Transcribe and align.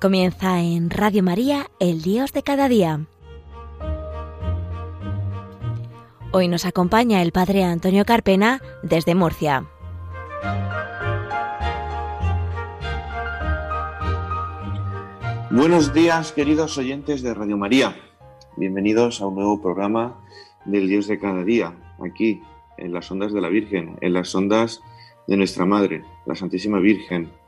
Comienza 0.00 0.62
en 0.62 0.88
Radio 0.88 1.22
María, 1.22 1.66
el 1.78 2.00
Dios 2.00 2.32
de 2.32 2.42
cada 2.42 2.70
día. 2.70 3.04
Hoy 6.32 6.48
nos 6.48 6.64
acompaña 6.64 7.20
el 7.20 7.32
Padre 7.32 7.64
Antonio 7.64 8.06
Carpena 8.06 8.62
desde 8.82 9.14
Murcia. 9.14 9.66
Buenos 15.50 15.92
días, 15.92 16.32
queridos 16.32 16.78
oyentes 16.78 17.20
de 17.20 17.34
Radio 17.34 17.58
María. 17.58 17.94
Bienvenidos 18.56 19.20
a 19.20 19.26
un 19.26 19.34
nuevo 19.34 19.60
programa 19.60 20.24
del 20.64 20.88
Dios 20.88 21.08
de 21.08 21.18
cada 21.18 21.44
día, 21.44 21.76
aquí, 22.02 22.42
en 22.78 22.94
las 22.94 23.10
ondas 23.10 23.34
de 23.34 23.42
la 23.42 23.50
Virgen, 23.50 23.98
en 24.00 24.14
las 24.14 24.34
ondas 24.34 24.80
de 25.26 25.36
nuestra 25.36 25.66
Madre, 25.66 26.04
la 26.24 26.36
Santísima 26.36 26.78
Virgen. 26.78 27.38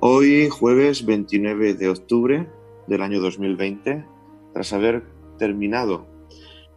Hoy, 0.00 0.48
jueves 0.48 1.06
29 1.06 1.74
de 1.74 1.88
octubre 1.88 2.48
del 2.86 3.02
año 3.02 3.20
2020, 3.20 4.04
tras 4.52 4.72
haber 4.72 5.04
terminado 5.38 6.06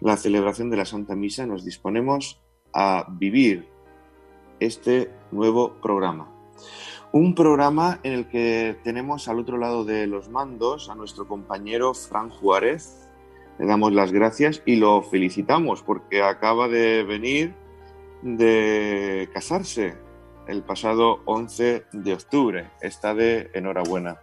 la 0.01 0.17
celebración 0.17 0.69
de 0.69 0.77
la 0.77 0.85
Santa 0.85 1.15
Misa, 1.15 1.45
nos 1.45 1.65
disponemos 1.65 2.41
a 2.73 3.07
vivir 3.09 3.67
este 4.59 5.09
nuevo 5.31 5.73
programa. 5.81 6.31
Un 7.11 7.33
programa 7.33 7.99
en 8.03 8.13
el 8.13 8.27
que 8.27 8.77
tenemos 8.83 9.27
al 9.27 9.39
otro 9.39 9.57
lado 9.57 9.85
de 9.85 10.05
los 10.05 10.29
mandos 10.29 10.89
a 10.89 10.95
nuestro 10.95 11.27
compañero 11.27 11.93
Fran 11.93 12.29
Juárez. 12.29 13.09
Le 13.57 13.65
damos 13.65 13.93
las 13.93 14.11
gracias 14.11 14.61
y 14.65 14.75
lo 14.75 15.01
felicitamos 15.01 15.81
porque 15.81 16.21
acaba 16.21 16.67
de 16.67 17.03
venir 17.03 17.55
de 18.21 19.29
casarse 19.33 20.04
el 20.47 20.63
pasado 20.63 21.21
11 21.25 21.85
de 21.91 22.13
octubre. 22.13 22.71
Está 22.81 23.13
de 23.13 23.49
enhorabuena. 23.53 24.19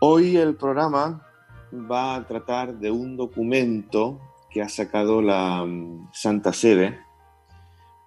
Hoy 0.00 0.36
el 0.36 0.56
programa 0.56 1.26
va 1.72 2.16
a 2.16 2.26
tratar 2.26 2.78
de 2.78 2.90
un 2.90 3.16
documento 3.16 4.20
que 4.50 4.62
ha 4.62 4.68
sacado 4.68 5.22
la 5.22 5.64
mm, 5.64 6.10
Santa 6.12 6.52
Sede, 6.52 7.00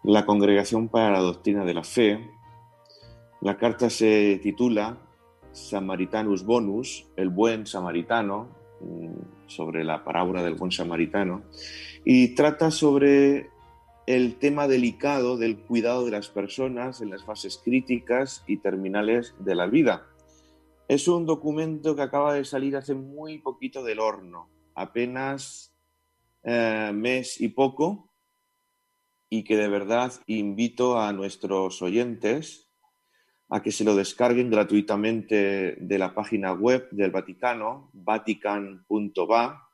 la 0.03 0.25
Congregación 0.25 0.87
para 0.87 1.11
la 1.11 1.19
Doctrina 1.19 1.65
de 1.65 1.73
la 1.73 1.83
Fe, 1.83 2.29
la 3.41 3.57
carta 3.57 3.89
se 3.89 4.39
titula 4.43 4.97
Samaritanus 5.53 6.43
Bonus, 6.43 7.07
el 7.15 7.29
buen 7.29 7.65
samaritano, 7.65 8.49
mm, 8.81 9.47
sobre 9.47 9.83
la 9.83 10.03
parábola 10.03 10.43
del 10.43 10.55
buen 10.55 10.71
samaritano, 10.71 11.43
y 12.03 12.35
trata 12.35 12.69
sobre 12.69 13.49
el 14.09 14.39
tema 14.39 14.67
delicado 14.67 15.37
del 15.37 15.59
cuidado 15.59 16.03
de 16.03 16.09
las 16.09 16.29
personas 16.29 16.99
en 16.99 17.11
las 17.11 17.23
fases 17.23 17.61
críticas 17.63 18.43
y 18.47 18.57
terminales 18.57 19.35
de 19.37 19.53
la 19.53 19.67
vida. 19.67 20.07
Es 20.87 21.07
un 21.07 21.27
documento 21.27 21.95
que 21.95 22.01
acaba 22.01 22.33
de 22.33 22.43
salir 22.43 22.75
hace 22.75 22.95
muy 22.95 23.37
poquito 23.37 23.83
del 23.83 23.99
horno, 23.99 24.49
apenas 24.73 25.75
eh, 26.41 26.89
mes 26.91 27.39
y 27.39 27.49
poco, 27.49 28.11
y 29.29 29.43
que 29.43 29.55
de 29.55 29.67
verdad 29.67 30.11
invito 30.25 30.99
a 30.99 31.13
nuestros 31.13 31.79
oyentes 31.83 32.67
a 33.47 33.61
que 33.61 33.71
se 33.71 33.83
lo 33.83 33.95
descarguen 33.95 34.49
gratuitamente 34.49 35.77
de 35.79 35.97
la 35.99 36.15
página 36.15 36.53
web 36.53 36.89
del 36.89 37.11
Vaticano, 37.11 37.91
vatican.va, 37.93 39.68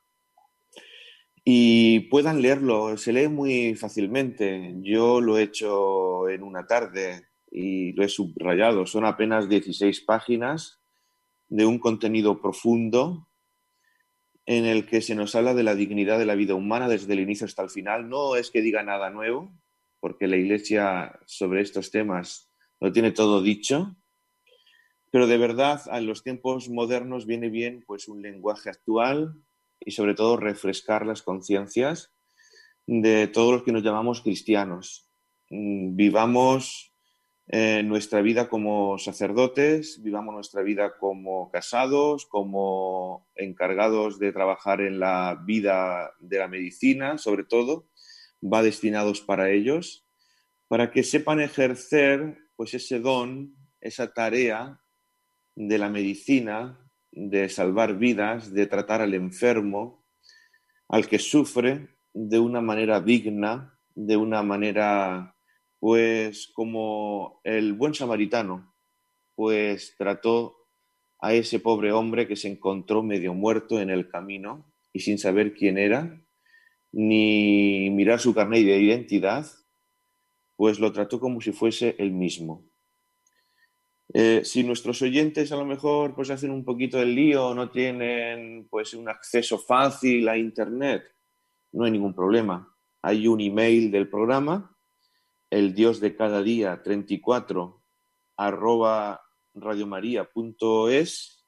y 1.48 2.00
puedan 2.10 2.42
leerlo. 2.42 2.96
Se 2.96 3.12
lee 3.12 3.28
muy 3.28 3.76
fácilmente. 3.76 4.74
Yo 4.80 5.20
lo 5.20 5.38
he 5.38 5.44
hecho 5.44 6.28
en 6.28 6.42
una 6.42 6.66
tarde 6.66 7.28
y 7.52 7.92
lo 7.92 8.02
he 8.02 8.08
subrayado. 8.08 8.84
Son 8.84 9.04
apenas 9.04 9.48
16 9.48 10.00
páginas 10.00 10.80
de 11.48 11.64
un 11.64 11.78
contenido 11.78 12.42
profundo 12.42 13.28
en 14.44 14.64
el 14.64 14.86
que 14.86 15.00
se 15.00 15.14
nos 15.14 15.36
habla 15.36 15.54
de 15.54 15.62
la 15.62 15.76
dignidad 15.76 16.18
de 16.18 16.26
la 16.26 16.34
vida 16.34 16.56
humana 16.56 16.88
desde 16.88 17.12
el 17.12 17.20
inicio 17.20 17.44
hasta 17.44 17.62
el 17.62 17.70
final. 17.70 18.08
No 18.08 18.34
es 18.34 18.50
que 18.50 18.60
diga 18.60 18.82
nada 18.82 19.10
nuevo, 19.10 19.54
porque 20.00 20.26
la 20.26 20.36
Iglesia 20.36 21.20
sobre 21.26 21.60
estos 21.60 21.92
temas 21.92 22.50
lo 22.80 22.90
tiene 22.90 23.12
todo 23.12 23.40
dicho, 23.40 23.94
pero 25.12 25.28
de 25.28 25.38
verdad 25.38 25.80
a 25.92 26.00
los 26.00 26.24
tiempos 26.24 26.68
modernos 26.68 27.24
viene 27.24 27.50
bien 27.50 27.84
pues 27.86 28.08
un 28.08 28.20
lenguaje 28.20 28.68
actual 28.68 29.45
y 29.80 29.90
sobre 29.92 30.14
todo 30.14 30.36
refrescar 30.36 31.06
las 31.06 31.22
conciencias 31.22 32.12
de 32.86 33.26
todos 33.28 33.52
los 33.52 33.62
que 33.62 33.72
nos 33.72 33.82
llamamos 33.82 34.20
cristianos. 34.20 35.08
Mm, 35.50 35.96
vivamos 35.96 36.92
eh, 37.48 37.82
nuestra 37.84 38.22
vida 38.22 38.48
como 38.48 38.98
sacerdotes, 38.98 40.02
vivamos 40.02 40.34
nuestra 40.34 40.62
vida 40.62 40.96
como 40.98 41.50
casados, 41.50 42.26
como 42.26 43.28
encargados 43.36 44.18
de 44.18 44.32
trabajar 44.32 44.80
en 44.80 44.98
la 44.98 45.40
vida 45.44 46.12
de 46.18 46.38
la 46.38 46.48
medicina, 46.48 47.18
sobre 47.18 47.44
todo, 47.44 47.86
va 48.42 48.62
destinados 48.62 49.20
para 49.20 49.50
ellos, 49.50 50.04
para 50.66 50.90
que 50.90 51.04
sepan 51.04 51.40
ejercer 51.40 52.36
pues 52.56 52.74
ese 52.74 52.98
don, 52.98 53.54
esa 53.80 54.12
tarea 54.12 54.80
de 55.54 55.78
la 55.78 55.88
medicina, 55.88 56.85
de 57.16 57.48
salvar 57.48 57.96
vidas, 57.96 58.52
de 58.52 58.66
tratar 58.66 59.00
al 59.00 59.14
enfermo, 59.14 60.04
al 60.86 61.08
que 61.08 61.18
sufre 61.18 61.88
de 62.12 62.38
una 62.38 62.60
manera 62.60 63.00
digna, 63.00 63.80
de 63.94 64.18
una 64.18 64.42
manera, 64.42 65.34
pues 65.80 66.52
como 66.54 67.40
el 67.42 67.72
buen 67.72 67.94
samaritano, 67.94 68.74
pues 69.34 69.94
trató 69.96 70.68
a 71.18 71.32
ese 71.32 71.58
pobre 71.58 71.90
hombre 71.90 72.28
que 72.28 72.36
se 72.36 72.48
encontró 72.48 73.02
medio 73.02 73.32
muerto 73.32 73.80
en 73.80 73.88
el 73.88 74.08
camino 74.08 74.70
y 74.92 75.00
sin 75.00 75.18
saber 75.18 75.54
quién 75.54 75.78
era, 75.78 76.22
ni 76.92 77.88
mirar 77.90 78.20
su 78.20 78.34
carnet 78.34 78.64
de 78.66 78.78
identidad, 78.78 79.46
pues 80.56 80.78
lo 80.78 80.92
trató 80.92 81.18
como 81.18 81.40
si 81.40 81.52
fuese 81.52 81.96
el 81.98 82.12
mismo. 82.12 82.68
Eh, 84.12 84.42
si 84.44 84.62
nuestros 84.62 85.02
oyentes 85.02 85.50
a 85.52 85.56
lo 85.56 85.64
mejor 85.64 86.14
pues 86.14 86.30
hacen 86.30 86.50
un 86.50 86.64
poquito 86.64 86.98
del 86.98 87.14
lío, 87.14 87.54
no 87.54 87.70
tienen 87.70 88.66
pues 88.70 88.94
un 88.94 89.08
acceso 89.08 89.58
fácil 89.58 90.28
a 90.28 90.38
internet, 90.38 91.04
no 91.72 91.84
hay 91.84 91.90
ningún 91.90 92.14
problema. 92.14 92.72
Hay 93.02 93.28
un 93.28 93.40
email 93.40 93.90
del 93.90 94.08
programa, 94.08 94.76
el 95.50 95.74
dios 95.74 96.00
de 96.00 96.16
cada 96.16 96.42
día 96.42 96.82
34 96.82 97.82
arroba 98.36 99.22
radiomaria.es 99.54 101.44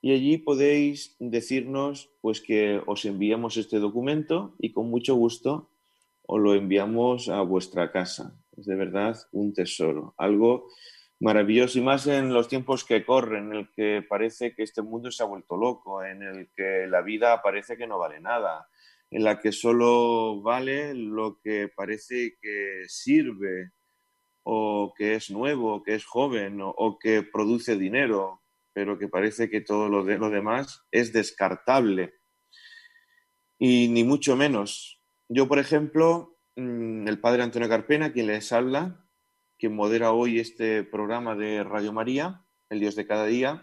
y 0.00 0.12
allí 0.12 0.38
podéis 0.38 1.16
decirnos 1.20 2.10
pues 2.20 2.40
que 2.40 2.82
os 2.86 3.04
enviamos 3.04 3.56
este 3.56 3.78
documento 3.78 4.56
y 4.58 4.72
con 4.72 4.90
mucho 4.90 5.14
gusto 5.14 5.70
o 6.22 6.38
lo 6.38 6.54
enviamos 6.54 7.28
a 7.28 7.40
vuestra 7.42 7.92
casa. 7.92 8.36
Es 8.56 8.66
de 8.66 8.74
verdad 8.74 9.16
un 9.32 9.52
tesoro, 9.54 10.14
algo 10.18 10.68
maravilloso 11.22 11.78
y 11.78 11.82
más 11.82 12.08
en 12.08 12.34
los 12.34 12.48
tiempos 12.48 12.84
que 12.84 13.04
corren, 13.04 13.52
en 13.52 13.58
el 13.58 13.70
que 13.70 14.04
parece 14.06 14.54
que 14.56 14.64
este 14.64 14.82
mundo 14.82 15.08
se 15.12 15.22
ha 15.22 15.26
vuelto 15.26 15.56
loco, 15.56 16.04
en 16.04 16.20
el 16.20 16.50
que 16.52 16.88
la 16.88 17.00
vida 17.00 17.40
parece 17.42 17.76
que 17.76 17.86
no 17.86 17.96
vale 17.96 18.18
nada, 18.18 18.68
en 19.08 19.22
la 19.22 19.38
que 19.40 19.52
solo 19.52 20.42
vale 20.42 20.94
lo 20.94 21.38
que 21.40 21.68
parece 21.68 22.36
que 22.40 22.82
sirve 22.88 23.70
o 24.42 24.92
que 24.96 25.14
es 25.14 25.30
nuevo, 25.30 25.84
que 25.84 25.94
es 25.94 26.04
joven 26.04 26.58
o, 26.60 26.98
que 26.98 27.22
produce 27.22 27.76
dinero, 27.76 28.42
pero 28.72 28.98
que 28.98 29.06
parece 29.06 29.48
que 29.48 29.60
todo 29.60 29.88
lo, 29.88 30.02
lo 30.02 30.30
demás 30.30 30.82
es 30.90 31.12
descartable. 31.12 32.14
Y 33.60 33.86
ni 33.90 34.02
mucho 34.02 34.34
menos. 34.34 35.00
Yo, 35.28 35.46
por 35.46 35.60
ejemplo, 35.60 36.36
mm, 36.56 37.06
el 37.06 37.20
padre 37.20 37.44
Antonio 37.44 37.68
Carpena, 37.68 38.12
quien 38.12 38.26
les 38.26 38.50
habla, 38.52 39.01
quien 39.62 39.76
modera 39.76 40.10
hoy 40.10 40.40
este 40.40 40.82
programa 40.82 41.36
de 41.36 41.62
Radio 41.62 41.92
María, 41.92 42.44
El 42.68 42.80
Dios 42.80 42.96
de 42.96 43.06
cada 43.06 43.26
día, 43.26 43.62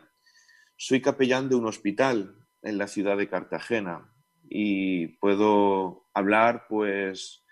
soy 0.77 1.01
capellán 1.01 1.49
de 1.49 1.55
un 1.55 1.65
hospital 1.65 2.37
en 2.61 2.77
la 2.77 2.87
ciudad 2.87 3.17
de 3.17 3.27
Cartagena 3.27 4.09
y 4.49 5.07
puedo 5.17 6.09
hablar 6.13 6.67
pues 6.69 7.43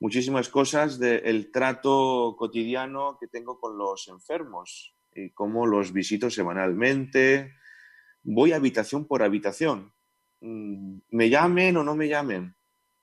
muchísimas 0.00 0.50
cosas 0.50 0.98
del 0.98 1.50
trato 1.50 2.36
cotidiano 2.38 3.16
que 3.18 3.26
tengo 3.26 3.58
con 3.58 3.78
los 3.78 4.06
enfermos 4.08 4.94
y 5.14 5.30
cómo 5.30 5.64
los 5.66 5.94
visito 5.94 6.28
semanalmente. 6.28 7.54
Voy 8.22 8.52
habitación 8.52 9.06
por 9.06 9.22
habitación. 9.22 9.94
Mm, 10.42 10.98
me 11.08 11.30
llamen 11.30 11.78
o 11.78 11.82
no 11.82 11.96
me 11.96 12.08
llamen 12.08 12.54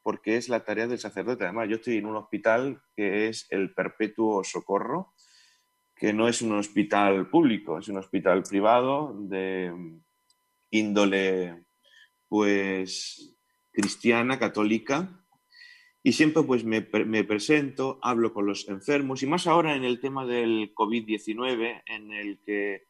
porque 0.04 0.38
es 0.38 0.50
la 0.50 0.64
tarea 0.64 0.88
del 0.88 1.00
sacerdote. 1.00 1.44
Además, 1.44 1.70
yo 1.70 1.76
estoy 1.76 1.98
en 1.98 2.06
un 2.06 2.16
hospital 2.16 2.82
que 2.96 3.28
es 3.28 3.48
el 3.50 3.74
Perpetuo 3.74 4.44
Socorro, 4.44 5.14
que 5.96 6.14
no 6.14 6.28
es 6.28 6.42
un 6.42 6.54
hospital 6.54 7.30
público, 7.30 7.78
es 7.78 7.88
un 7.88 7.98
hospital 7.98 8.44
privado 8.44 9.16
de 9.16 9.72
índole 10.72 11.66
pues 12.28 13.36
cristiana, 13.72 14.40
católica, 14.40 15.22
y 16.04 16.14
siempre 16.14 16.44
pues 16.44 16.64
me, 16.64 16.88
me, 17.06 17.24
presento, 17.24 18.00
hablo 18.02 18.34
con 18.34 18.48
los 18.48 18.68
enfermos, 18.68 19.22
y 19.22 19.28
más 19.28 19.46
ahora 19.46 19.76
en 19.76 19.84
el 19.84 20.00
tema 20.00 20.26
del 20.26 20.74
COVID-19, 20.74 21.84
en 21.86 22.12
el 22.12 22.40
que 22.44 22.86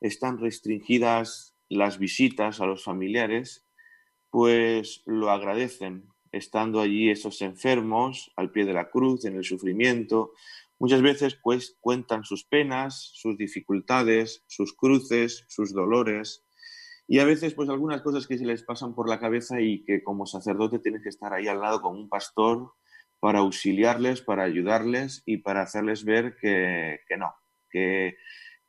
están 0.00 0.38
restringidas 0.38 1.56
las 1.68 1.98
visitas 1.98 2.60
a 2.60 2.66
los 2.66 2.82
familiares, 2.82 3.64
pues 4.30 5.02
lo 5.06 5.30
agradecen, 5.30 6.08
estando 6.36 6.80
allí 6.80 7.10
esos 7.10 7.40
enfermos 7.42 8.32
al 8.36 8.50
pie 8.50 8.64
de 8.64 8.72
la 8.72 8.90
cruz, 8.90 9.24
en 9.24 9.36
el 9.36 9.44
sufrimiento. 9.44 10.32
Muchas 10.78 11.02
veces 11.02 11.38
pues, 11.42 11.76
cuentan 11.80 12.24
sus 12.24 12.44
penas, 12.44 13.10
sus 13.14 13.36
dificultades, 13.36 14.44
sus 14.46 14.74
cruces, 14.74 15.44
sus 15.48 15.72
dolores. 15.72 16.44
Y 17.08 17.20
a 17.20 17.24
veces, 17.24 17.54
pues 17.54 17.68
algunas 17.68 18.02
cosas 18.02 18.26
que 18.26 18.36
se 18.36 18.44
les 18.44 18.62
pasan 18.62 18.94
por 18.94 19.08
la 19.08 19.20
cabeza 19.20 19.60
y 19.60 19.84
que 19.84 20.02
como 20.02 20.26
sacerdote 20.26 20.80
tienes 20.80 21.02
que 21.02 21.08
estar 21.08 21.32
ahí 21.32 21.46
al 21.46 21.60
lado 21.60 21.80
con 21.80 21.96
un 21.96 22.08
pastor 22.08 22.72
para 23.20 23.38
auxiliarles, 23.38 24.22
para 24.22 24.42
ayudarles 24.42 25.22
y 25.24 25.38
para 25.38 25.62
hacerles 25.62 26.04
ver 26.04 26.36
que, 26.36 26.98
no, 27.16 27.34
que, 27.70 28.16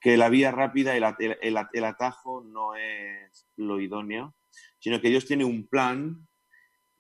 la 0.04 0.30
vía 0.30 0.52
rápida, 0.52 0.96
el, 0.96 1.04
el, 1.42 1.84
atajo 1.84 2.42
no 2.44 2.76
es 2.76 3.48
lo 3.58 3.82
idóneo, 3.82 4.36
sino 4.80 5.02
que 5.02 5.10
Dios 5.10 5.26
tiene 5.26 5.44
un 5.44 5.68
plan 5.68 6.27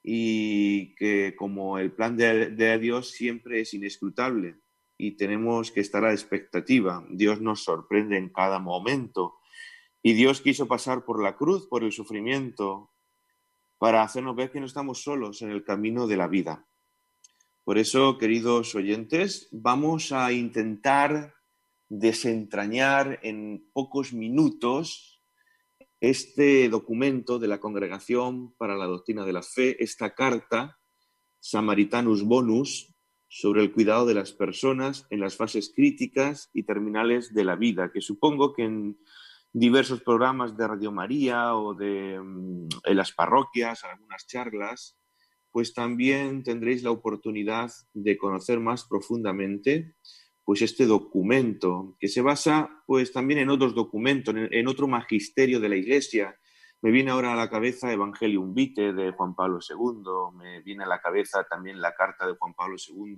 y 0.09 0.95
que 0.95 1.35
como 1.35 1.79
el 1.79 1.91
plan 1.91 2.15
de, 2.15 2.79
Dios 2.79 3.11
siempre 3.11 3.59
es 3.59 3.73
inescrutable 3.73 4.55
y 4.97 5.17
tenemos 5.17 5.69
que 5.69 5.81
estar 5.81 6.05
a 6.05 6.07
la 6.07 6.13
expectativa. 6.13 7.05
Dios 7.09 7.41
nos 7.41 7.65
sorprende 7.65 8.17
en 8.17 8.29
cada 8.29 8.57
momento 8.59 9.35
y 10.01 10.13
Dios 10.13 10.39
quiso 10.39 10.65
pasar 10.65 11.03
por 11.03 11.21
la 11.21 11.35
cruz, 11.35 11.67
por 11.67 11.83
el 11.83 11.91
sufrimiento, 11.91 12.93
para 13.79 14.01
hacernos 14.01 14.37
ver 14.37 14.49
que 14.49 14.61
no 14.61 14.65
estamos 14.65 15.03
solos 15.03 15.41
en 15.41 15.51
el 15.51 15.65
camino 15.65 16.07
de 16.07 16.15
la 16.15 16.29
vida. 16.29 16.65
Por 17.65 17.77
eso, 17.77 18.17
queridos 18.17 18.75
oyentes, 18.75 19.49
vamos 19.51 20.13
a 20.13 20.31
intentar 20.31 21.33
desentrañar 21.89 23.19
en 23.23 23.69
pocos 23.73 24.13
minutos 24.13 25.16
este 25.99 26.69
documento 26.69 27.39
de 27.39 27.47
la 27.47 27.59
Congregación 27.59 28.53
para 28.57 28.75
la 28.75 28.85
Doctrina 28.85 29.25
de 29.25 29.33
la 29.33 29.41
Fe, 29.41 29.81
esta 29.83 30.13
carta, 30.13 30.79
Samaritanus 31.39 32.23
Bonus, 32.23 32.93
sobre 33.27 33.61
el 33.61 33.71
cuidado 33.71 34.05
de 34.05 34.13
las 34.13 34.31
personas 34.31 35.05
en 35.09 35.19
las 35.19 35.35
fases 35.35 35.73
críticas 35.75 36.49
y 36.53 36.63
terminales 36.63 37.33
de 37.33 37.43
la 37.43 37.55
vida, 37.55 37.91
que 37.91 38.01
supongo 38.01 38.53
que 38.53 38.63
en 38.63 38.97
diversos 39.51 40.01
programas 40.01 40.55
de 40.55 40.67
Radio 40.67 40.91
María 40.91 41.55
o 41.55 41.73
de 41.73 42.19
mm, 42.19 42.67
en 42.83 42.97
las 42.97 43.11
parroquias, 43.11 43.83
algunas 43.83 44.27
charlas, 44.27 44.97
pues 45.51 45.73
también 45.73 46.43
tendréis 46.43 46.83
la 46.83 46.91
oportunidad 46.91 47.71
de 47.93 48.17
conocer 48.17 48.59
más 48.59 48.85
profundamente 48.85 49.95
pues 50.47 50.61
este 50.61 50.85
documento 50.85 51.97
que 51.99 52.07
se 52.07 52.21
basa 52.21 52.69
pues 52.85 53.11
también 53.11 53.41
en 53.41 53.49
otros 53.49 53.75
documentos, 53.75 54.33
en, 54.33 54.67
otro 54.69 54.87
magisterio 54.87 55.59
de 55.59 55.67
la 55.67 55.75
Iglesia. 55.75 56.39
Me 56.81 56.89
viene 56.89 57.11
ahora 57.11 57.33
a 57.33 57.35
la 57.35 57.49
cabeza 57.49 57.91
Evangelium 57.91 58.53
Vitae 58.53 58.93
de 58.93 59.11
Juan 59.11 59.35
Pablo 59.35 59.59
II, 59.59 60.37
me 60.37 60.61
viene 60.61 60.85
a 60.85 60.87
la 60.87 61.01
cabeza 61.01 61.43
también 61.43 61.81
la 61.81 61.93
carta 61.93 62.25
de 62.25 62.37
Juan 62.39 62.53
Pablo 62.53 62.77
II 62.77 63.17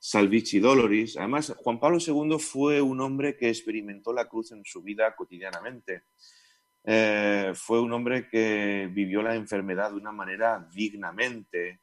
Salvici 0.00 0.58
Doloris. 0.58 1.16
Además, 1.16 1.54
Juan 1.58 1.78
Pablo 1.78 1.98
II 2.04 2.36
fue 2.40 2.82
un 2.82 3.00
hombre 3.00 3.36
que 3.36 3.48
experimentó 3.48 4.12
la 4.12 4.24
cruz 4.24 4.50
en 4.50 4.64
su 4.64 4.82
vida 4.82 5.14
cotidianamente. 5.14 6.06
Eh, 6.82 7.52
fue 7.54 7.80
un 7.80 7.92
hombre 7.92 8.28
que 8.28 8.90
vivió 8.92 9.22
la 9.22 9.36
enfermedad 9.36 9.90
de 9.90 9.98
una 9.98 10.10
manera 10.10 10.68
dignamente, 10.74 11.82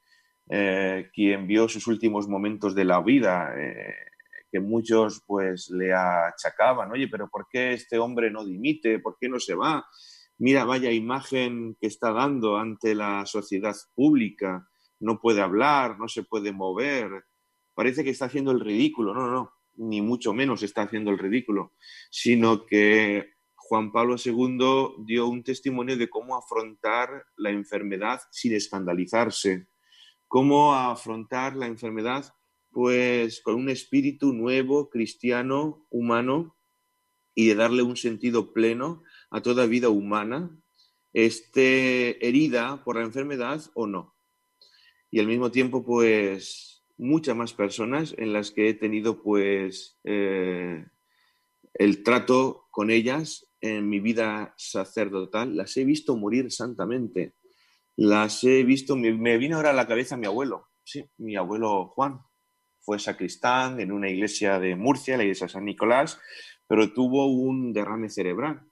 eh, 0.50 1.10
quien 1.14 1.48
vio 1.48 1.70
sus 1.70 1.88
últimos 1.88 2.28
momentos 2.28 2.76
de 2.76 2.84
la 2.84 3.02
vida, 3.02 3.54
eh, 3.58 4.09
que 4.52 4.60
muchos 4.60 5.24
pues 5.26 5.70
le 5.70 5.94
achacaban, 5.94 6.92
oye, 6.92 7.08
pero 7.08 7.30
¿por 7.30 7.48
qué 7.50 7.74
este 7.74 7.98
hombre 8.00 8.32
no 8.32 8.46
dimite? 8.46 9.00
¿Por 9.00 9.18
qué 9.20 9.30
no 9.30 9.40
se 9.40 9.56
va? 9.56 9.88
Mira, 10.38 10.64
vaya 10.64 10.92
imagen 10.92 11.76
que 11.80 11.88
está 11.88 12.12
dando 12.12 12.58
ante 12.58 12.96
la 12.96 13.26
sociedad 13.26 13.76
pública, 13.94 14.68
no 15.00 15.20
puede 15.20 15.42
hablar, 15.42 16.00
no 16.00 16.08
se 16.08 16.24
puede 16.24 16.52
mover, 16.52 17.26
parece 17.74 18.04
que 18.04 18.10
está 18.10 18.26
haciendo 18.26 18.52
el 18.52 18.60
ridículo. 18.60 19.14
No, 19.14 19.28
no, 19.28 19.32
no, 19.32 19.54
ni 19.76 20.02
mucho 20.02 20.34
menos 20.34 20.64
está 20.64 20.84
haciendo 20.84 21.12
el 21.12 21.18
ridículo, 21.18 21.74
sino 22.10 22.66
que 22.66 23.34
Juan 23.56 23.92
Pablo 23.92 24.16
II 24.18 25.04
dio 25.06 25.28
un 25.28 25.44
testimonio 25.44 25.96
de 25.96 26.10
cómo 26.10 26.36
afrontar 26.36 27.26
la 27.38 27.52
enfermedad 27.52 28.20
sin 28.32 28.54
escandalizarse, 28.54 29.68
cómo 30.28 30.74
afrontar 30.74 31.56
la 31.56 31.68
enfermedad 31.68 32.34
pues 32.80 33.42
con 33.42 33.56
un 33.56 33.68
espíritu 33.68 34.32
nuevo, 34.32 34.90
cristiano, 34.90 35.86
humano, 35.90 36.56
y 37.36 37.48
de 37.48 37.56
darle 37.56 37.84
un 37.84 37.98
sentido 37.98 38.54
pleno 38.54 39.04
a 39.32 39.42
toda 39.42 39.66
vida 39.66 39.90
humana, 39.90 40.58
esté 41.12 42.26
herida 42.26 42.82
por 42.86 42.96
la 42.96 43.02
enfermedad 43.02 43.62
o 43.74 43.86
no. 43.86 44.16
Y 45.12 45.20
al 45.20 45.28
mismo 45.28 45.52
tiempo, 45.52 45.84
pues 45.84 46.86
muchas 46.96 47.36
más 47.36 47.52
personas 47.52 48.16
en 48.18 48.32
las 48.32 48.52
que 48.52 48.70
he 48.70 48.74
tenido 48.74 49.22
pues 49.22 50.00
eh, 50.06 50.86
el 51.74 52.02
trato 52.04 52.70
con 52.72 52.92
ellas 52.92 53.46
en 53.60 53.90
mi 53.90 54.00
vida 54.00 54.54
sacerdotal, 54.56 55.58
las 55.58 55.76
he 55.76 55.84
visto 55.84 56.16
morir 56.16 56.50
santamente, 56.50 57.34
las 57.98 58.42
he 58.46 58.64
visto, 58.64 58.96
me, 58.96 59.12
me 59.12 59.38
viene 59.38 59.56
ahora 59.56 59.72
a 59.72 59.74
la 59.74 59.86
cabeza 59.86 60.16
mi 60.16 60.28
abuelo, 60.28 60.70
sí, 60.86 61.04
mi 61.18 61.36
abuelo 61.36 61.88
Juan, 61.88 62.22
fue 62.90 62.98
sacristán 62.98 63.80
en 63.80 63.92
una 63.92 64.10
iglesia 64.10 64.60
de 64.60 64.76
Murcia, 64.76 65.16
la 65.16 65.22
iglesia 65.22 65.48
San 65.48 65.66
Nicolás, 65.66 66.20
pero 66.68 66.92
tuvo 66.92 67.28
un 67.28 67.72
derrame 67.72 68.10
cerebral. 68.10 68.64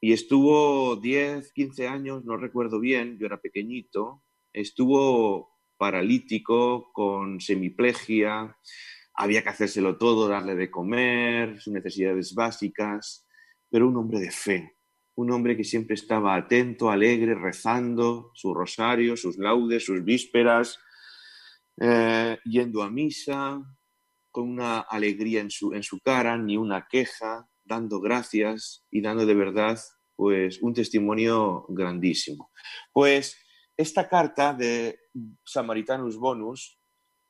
Y 0.00 0.14
estuvo 0.14 0.96
10, 0.96 1.52
15 1.52 1.86
años, 1.86 2.24
no 2.24 2.38
recuerdo 2.38 2.80
bien, 2.80 3.18
yo 3.18 3.26
era 3.26 3.38
pequeñito, 3.38 4.22
estuvo 4.54 5.50
paralítico, 5.76 6.90
con 6.94 7.42
semiplegia, 7.42 8.56
había 9.12 9.42
que 9.42 9.50
hacérselo 9.50 9.98
todo, 9.98 10.26
darle 10.26 10.54
de 10.54 10.70
comer, 10.70 11.60
sus 11.60 11.74
necesidades 11.74 12.34
básicas, 12.34 13.28
pero 13.68 13.86
un 13.86 13.98
hombre 13.98 14.18
de 14.18 14.30
fe, 14.30 14.78
un 15.14 15.30
hombre 15.30 15.58
que 15.58 15.64
siempre 15.64 15.92
estaba 15.92 16.36
atento, 16.36 16.88
alegre, 16.88 17.34
rezando 17.34 18.30
su 18.32 18.54
rosario, 18.54 19.14
sus 19.14 19.36
laudes, 19.36 19.84
sus 19.84 20.02
vísperas, 20.02 20.80
eh, 21.80 22.38
yendo 22.44 22.82
a 22.82 22.90
misa, 22.90 23.60
con 24.30 24.48
una 24.48 24.80
alegría 24.80 25.40
en 25.40 25.50
su, 25.50 25.72
en 25.72 25.82
su 25.82 25.98
cara, 26.00 26.36
ni 26.36 26.56
una 26.56 26.86
queja, 26.88 27.48
dando 27.64 28.00
gracias 28.00 28.84
y 28.90 29.00
dando 29.00 29.26
de 29.26 29.34
verdad 29.34 29.78
pues 30.14 30.60
un 30.60 30.74
testimonio 30.74 31.64
grandísimo. 31.68 32.50
Pues 32.92 33.36
esta 33.76 34.08
carta 34.08 34.52
de 34.52 34.98
Samaritanus 35.44 36.18
Bonus, 36.18 36.78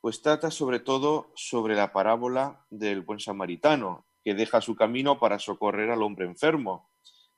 pues 0.00 0.20
trata 0.22 0.50
sobre 0.50 0.80
todo 0.80 1.32
sobre 1.36 1.76
la 1.76 1.92
parábola 1.92 2.66
del 2.70 3.02
buen 3.02 3.20
samaritano, 3.20 4.08
que 4.24 4.34
deja 4.34 4.60
su 4.60 4.74
camino 4.74 5.20
para 5.20 5.38
socorrer 5.38 5.90
al 5.90 6.02
hombre 6.02 6.26
enfermo, 6.26 6.90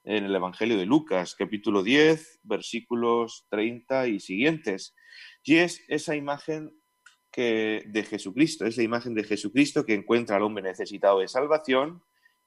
en 0.04 0.25
el 0.25 0.35
Evangelio 0.35 0.78
de 0.78 0.87
Lucas, 0.87 1.35
capítulo 1.37 1.83
10, 1.83 2.40
versículos 2.42 3.47
30 3.50 4.09
y 4.09 4.21
siguientes. 4.21 4.95
Y 5.45 5.57
es 5.57 5.85
esa 5.88 6.16
imagen 6.16 6.73
de 7.41 8.07
Jesucristo, 8.09 8.67
es 8.67 8.77
la 8.77 8.83
imagen 8.83 9.15
de 9.15 9.25
Jesucristo 9.25 9.87
que 9.87 9.95
encuentra 9.95 10.37
al 10.37 10.43
hombre 10.43 10.62
necesitado 10.62 11.21
de 11.21 11.29
salvación 11.29 12.03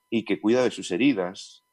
y 0.09 0.25
que 0.25 0.39
cuida 0.39 0.63
de 0.63 0.71
sus 0.71 0.91
heridas 0.91 1.63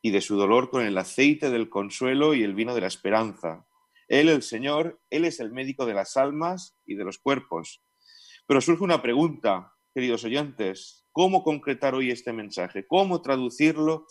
y 0.00 0.10
de 0.10 0.20
su 0.20 0.36
dolor 0.36 0.70
con 0.70 0.84
el 0.84 0.96
aceite 0.96 1.50
del 1.50 1.68
consuelo 1.68 2.34
y 2.34 2.42
el 2.42 2.54
vino 2.54 2.74
de 2.74 2.80
la 2.80 2.86
esperanza 2.86 3.66
él, 4.12 4.28
el 4.28 4.42
Señor, 4.42 5.00
Él 5.08 5.24
es 5.24 5.40
el 5.40 5.52
médico 5.52 5.86
de 5.86 5.94
las 5.94 6.18
almas 6.18 6.76
y 6.84 6.96
de 6.96 7.04
los 7.04 7.16
cuerpos. 7.16 7.82
Pero 8.46 8.60
surge 8.60 8.84
una 8.84 9.00
pregunta, 9.00 9.72
queridos 9.94 10.24
oyentes, 10.24 11.06
¿cómo 11.12 11.42
concretar 11.42 11.94
hoy 11.94 12.10
este 12.10 12.30
mensaje? 12.34 12.86
¿Cómo 12.86 13.22
traducirlo 13.22 14.06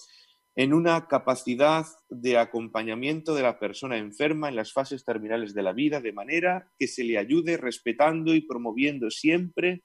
en 0.55 0.73
una 0.73 1.07
capacidad 1.07 1.85
de 2.09 2.37
acompañamiento 2.37 3.33
de 3.33 3.43
la 3.43 3.57
persona 3.59 3.97
enferma 3.97 4.49
en 4.49 4.55
las 4.55 4.73
fases 4.73 5.05
terminales 5.05 5.53
de 5.53 5.63
la 5.63 5.71
vida, 5.71 6.01
de 6.01 6.11
manera 6.11 6.71
que 6.77 6.87
se 6.87 7.03
le 7.03 7.17
ayude 7.17 7.57
respetando 7.57 8.33
y 8.33 8.41
promoviendo 8.41 9.09
siempre 9.09 9.83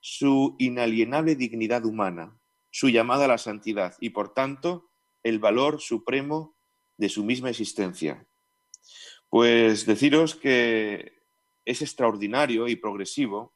su 0.00 0.54
inalienable 0.58 1.34
dignidad 1.34 1.84
humana, 1.84 2.38
su 2.70 2.90
llamada 2.90 3.24
a 3.24 3.28
la 3.28 3.38
santidad 3.38 3.94
y, 4.00 4.10
por 4.10 4.34
tanto, 4.34 4.90
el 5.22 5.38
valor 5.38 5.80
supremo 5.80 6.54
de 6.96 7.08
su 7.08 7.24
misma 7.24 7.50
existencia. 7.50 8.26
Pues 9.28 9.86
deciros 9.86 10.36
que 10.36 11.24
es 11.64 11.82
extraordinario 11.82 12.68
y 12.68 12.76
progresivo 12.76 13.54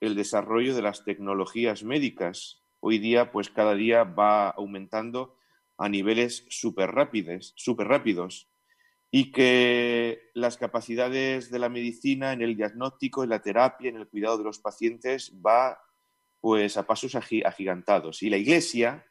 el 0.00 0.16
desarrollo 0.16 0.74
de 0.74 0.82
las 0.82 1.04
tecnologías 1.04 1.84
médicas. 1.84 2.64
Hoy 2.80 2.98
día, 2.98 3.30
pues 3.30 3.48
cada 3.48 3.74
día 3.74 4.02
va 4.04 4.50
aumentando 4.50 5.36
a 5.78 5.88
niveles 5.88 6.44
súper 6.48 6.90
rápidos 6.90 8.48
y 9.10 9.30
que 9.30 10.30
las 10.34 10.56
capacidades 10.56 11.50
de 11.50 11.58
la 11.58 11.68
medicina 11.68 12.32
en 12.32 12.42
el 12.42 12.56
diagnóstico, 12.56 13.22
en 13.22 13.30
la 13.30 13.42
terapia, 13.42 13.88
en 13.88 13.96
el 13.96 14.08
cuidado 14.08 14.38
de 14.38 14.44
los 14.44 14.58
pacientes 14.58 15.32
va 15.44 15.78
pues 16.40 16.76
a 16.76 16.86
pasos 16.86 17.14
agigantados. 17.14 18.22
Y 18.22 18.30
la 18.30 18.36
Iglesia 18.36 19.06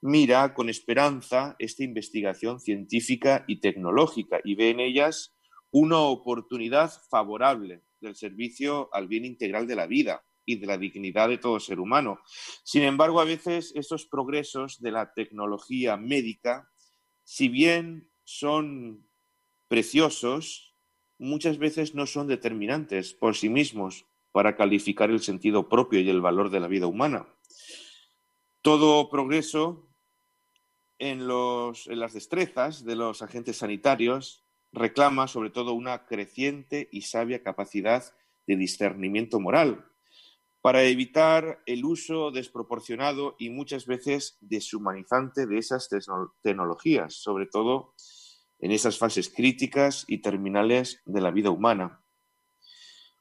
mira 0.00 0.54
con 0.54 0.68
esperanza 0.68 1.56
esta 1.58 1.82
investigación 1.82 2.60
científica 2.60 3.44
y 3.46 3.60
tecnológica 3.60 4.40
y 4.44 4.54
ve 4.54 4.70
en 4.70 4.80
ellas 4.80 5.34
una 5.70 5.98
oportunidad 5.98 6.92
favorable 7.10 7.82
del 8.00 8.14
servicio 8.14 8.88
al 8.92 9.08
bien 9.08 9.24
integral 9.24 9.66
de 9.66 9.76
la 9.76 9.86
vida 9.86 10.22
y 10.46 10.56
de 10.56 10.66
la 10.66 10.78
dignidad 10.78 11.28
de 11.28 11.38
todo 11.38 11.60
ser 11.60 11.80
humano. 11.80 12.20
Sin 12.62 12.82
embargo, 12.82 13.20
a 13.20 13.24
veces 13.24 13.72
estos 13.74 14.06
progresos 14.06 14.80
de 14.80 14.90
la 14.90 15.12
tecnología 15.12 15.96
médica, 15.96 16.70
si 17.22 17.48
bien 17.48 18.10
son 18.24 19.06
preciosos, 19.68 20.74
muchas 21.18 21.58
veces 21.58 21.94
no 21.94 22.06
son 22.06 22.26
determinantes 22.26 23.14
por 23.14 23.36
sí 23.36 23.48
mismos 23.48 24.06
para 24.32 24.56
calificar 24.56 25.10
el 25.10 25.20
sentido 25.20 25.68
propio 25.68 26.00
y 26.00 26.10
el 26.10 26.20
valor 26.20 26.50
de 26.50 26.60
la 26.60 26.68
vida 26.68 26.86
humana. 26.86 27.28
Todo 28.62 29.08
progreso 29.08 29.88
en, 30.98 31.28
las 31.28 32.12
destrezas 32.12 32.84
de 32.84 32.96
los 32.96 33.22
agentes 33.22 33.58
sanitarios 33.58 34.42
reclama 34.72 35.28
sobre 35.28 35.50
todo 35.50 35.72
una 35.74 36.06
creciente 36.06 36.88
y 36.90 37.02
sabia 37.02 37.42
capacidad 37.42 38.04
de 38.46 38.56
discernimiento 38.56 39.38
moral 39.38 39.84
para 40.64 40.82
evitar 40.84 41.60
el 41.66 41.84
uso 41.84 42.30
desproporcionado 42.30 43.36
y 43.38 43.50
muchas 43.50 43.84
veces 43.84 44.38
deshumanizante 44.40 45.46
de 45.46 45.58
esas 45.58 45.90
tecnologías, 46.42 47.16
sobre 47.16 47.44
todo 47.44 47.92
en 48.60 48.70
esas 48.70 48.96
fases 48.96 49.28
críticas 49.28 50.06
y 50.08 50.22
terminales 50.22 51.02
de 51.04 51.20
la 51.20 51.30
vida 51.32 51.50
humana. 51.50 52.02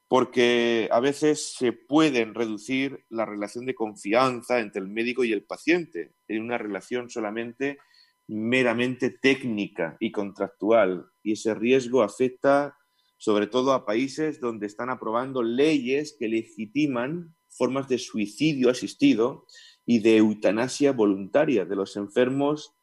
Porque 0.07 0.87
a 0.89 1.01
veces 1.01 1.53
se 1.57 1.73
pueden 1.73 2.33
reducir 2.33 3.03
la 3.09 3.25
relación 3.25 3.65
de 3.65 3.75
confianza 3.75 4.61
entre 4.61 4.81
el 4.81 4.87
médico 4.87 5.25
y 5.25 5.33
el 5.33 5.43
paciente 5.43 6.15
en 6.29 6.43
una 6.43 6.57
relación 6.57 7.09
solamente 7.09 7.77
meramente 8.25 9.09
técnica 9.09 9.97
y 9.99 10.13
contractual. 10.13 11.07
Y 11.21 11.33
ese 11.33 11.53
riesgo 11.55 12.03
afecta 12.03 12.77
sobre 13.23 13.47
todo 13.47 13.71
a 13.71 13.85
países 13.85 14.41
donde 14.41 14.65
están 14.65 14.89
aprobando 14.89 15.43
leyes 15.43 16.13
que 16.19 16.27
legitiman 16.27 17.33
formas 17.47 17.87
de 17.87 17.97
suicidio 17.97 18.69
asistido 18.69 19.45
y 19.85 19.99
de 19.99 20.17
eutanasia 20.17 20.91
voluntaria 20.91 21.63
de 21.63 21.77
los 21.77 21.95
enfermos 21.95 22.75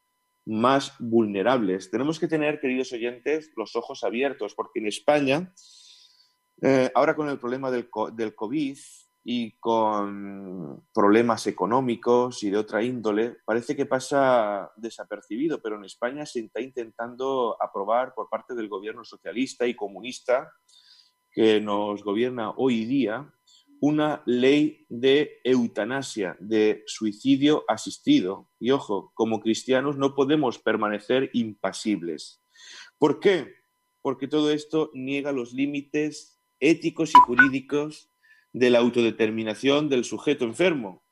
más 0.43 0.95
vulnerables. 0.97 1.91
Tenemos 1.91 2.19
que 2.19 2.27
tener, 2.27 2.59
queridos 2.59 2.91
oyentes, 2.91 3.51
los 3.55 3.75
ojos 3.75 4.03
abiertos, 4.03 4.55
porque 4.55 4.79
en 4.79 4.87
España, 4.87 5.53
eh, 6.63 6.89
ahora 6.95 7.15
con 7.15 7.29
el 7.29 7.37
problema 7.37 7.69
del, 7.69 7.87
del 8.15 8.33
COVID 8.33 8.79
y 9.23 9.51
con 9.59 10.83
problemas 10.93 11.45
económicos 11.47 12.43
y 12.43 12.49
de 12.49 12.57
otra 12.57 12.83
índole, 12.83 13.37
parece 13.45 13.75
que 13.75 13.85
pasa 13.85 14.71
desapercibido, 14.75 15.61
pero 15.61 15.75
en 15.75 15.85
España 15.85 16.25
se 16.25 16.39
está 16.39 16.61
intentando 16.61 17.55
aprobar 17.61 18.13
por 18.15 18.29
parte 18.29 18.55
del 18.55 18.67
gobierno 18.67 19.03
socialista 19.03 19.67
y 19.67 19.75
comunista 19.75 20.51
que 21.31 21.61
nos 21.61 22.03
gobierna 22.03 22.51
hoy 22.51 22.85
día 22.85 23.31
una 23.81 24.21
ley 24.27 24.85
de 24.89 25.39
eutanasia, 25.43 26.37
de 26.39 26.83
suicidio 26.85 27.63
asistido. 27.67 28.47
Y 28.59 28.69
ojo, 28.71 29.11
como 29.15 29.39
cristianos 29.39 29.97
no 29.97 30.13
podemos 30.13 30.59
permanecer 30.59 31.31
impasibles. 31.33 32.43
¿Por 32.99 33.19
qué? 33.19 33.55
Porque 34.03 34.27
todo 34.27 34.51
esto 34.51 34.91
niega 34.93 35.31
los 35.31 35.53
límites 35.53 36.39
éticos 36.59 37.09
y 37.09 37.19
jurídicos 37.25 38.10
de 38.53 38.69
la 38.69 38.79
autodeterminación 38.79 39.89
del 39.89 40.03
sujeto 40.03 40.45
enfermo 40.45 41.03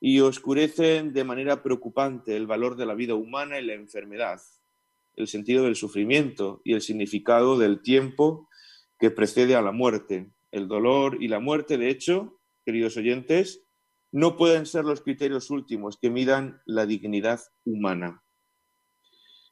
y 0.00 0.20
oscurecen 0.20 1.12
de 1.12 1.24
manera 1.24 1.62
preocupante 1.62 2.36
el 2.36 2.46
valor 2.46 2.76
de 2.76 2.86
la 2.86 2.94
vida 2.94 3.14
humana 3.14 3.60
y 3.60 3.64
la 3.64 3.74
enfermedad, 3.74 4.40
el 5.14 5.28
sentido 5.28 5.64
del 5.64 5.76
sufrimiento 5.76 6.60
y 6.64 6.72
el 6.72 6.82
significado 6.82 7.56
del 7.56 7.82
tiempo 7.82 8.48
que 8.98 9.10
precede 9.10 9.54
a 9.54 9.62
la 9.62 9.72
muerte, 9.72 10.30
el 10.50 10.66
dolor 10.68 11.18
y 11.20 11.28
la 11.28 11.38
muerte, 11.38 11.78
de 11.78 11.88
hecho, 11.88 12.38
queridos 12.64 12.96
oyentes, 12.96 13.62
no 14.10 14.36
pueden 14.36 14.66
ser 14.66 14.84
los 14.84 15.00
criterios 15.00 15.50
últimos 15.50 15.96
que 15.96 16.10
midan 16.10 16.60
la 16.66 16.84
dignidad 16.84 17.40
humana. 17.64 18.22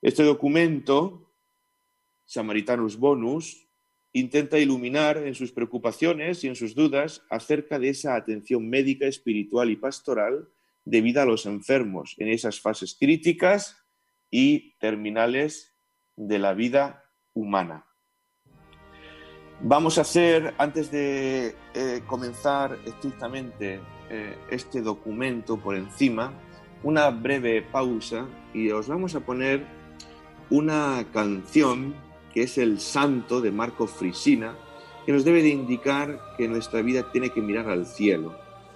Este 0.03 0.23
documento, 0.23 1.33
Samaritanus 2.27 2.97
Bonus, 2.97 3.69
intenta 4.13 4.59
iluminar 4.59 5.19
en 5.19 5.35
sus 5.35 5.53
preocupaciones 5.53 6.43
y 6.43 6.49
en 6.49 6.57
sus 6.57 6.75
dudas 6.75 7.23
acerca 7.31 7.79
de 7.79 7.91
esa 7.91 8.17
atención 8.17 8.69
médica, 8.69 9.07
espiritual 9.07 9.71
y 9.71 9.77
pastoral 9.77 10.49
debida 10.85 11.23
a 11.23 11.27
los 11.27 11.47
enfermos 11.47 12.17
en 12.19 12.29
esas 12.29 12.61
fases 12.61 12.97
críticas 12.99 13.77
y 14.31 14.77
terminales 14.79 15.75
de 16.17 16.39
la 16.39 16.55
vida 16.55 17.05
humana. 17.35 17.87
Vamos 19.63 19.99
a 19.99 20.03
hacer, 20.03 20.55
antes 20.57 20.91
de 20.91 21.55
eh, 21.75 22.03
comenzar 22.07 22.79
estrictamente 22.87 23.81
eh, 24.09 24.37
este 24.51 24.81
documento 24.81 25.59
por 25.59 25.77
encima, 25.77 26.33
una 26.83 27.11
breve 27.11 27.61
pausa 27.61 28.27
y 28.55 28.71
os 28.71 28.89
vamos 28.89 29.15
a 29.15 29.21
poner 29.21 29.67
una 30.49 31.07
canción 31.13 31.95
que 32.33 32.43
es 32.43 32.59
el 32.59 32.81
Santo 32.81 33.41
de 33.41 33.51
Marco 33.51 33.87
Frisina, 33.87 34.55
que 35.05 35.13
nos 35.13 35.25
debe 35.25 35.43
de 35.43 35.49
indicar 35.49 36.21
que 36.37 36.49
nuestra 36.49 36.83
vida 36.83 37.11
tiene 37.11 37.31
que 37.31 37.41
mirar 37.41 37.69
al 37.69 37.87
cielo, 37.87 38.35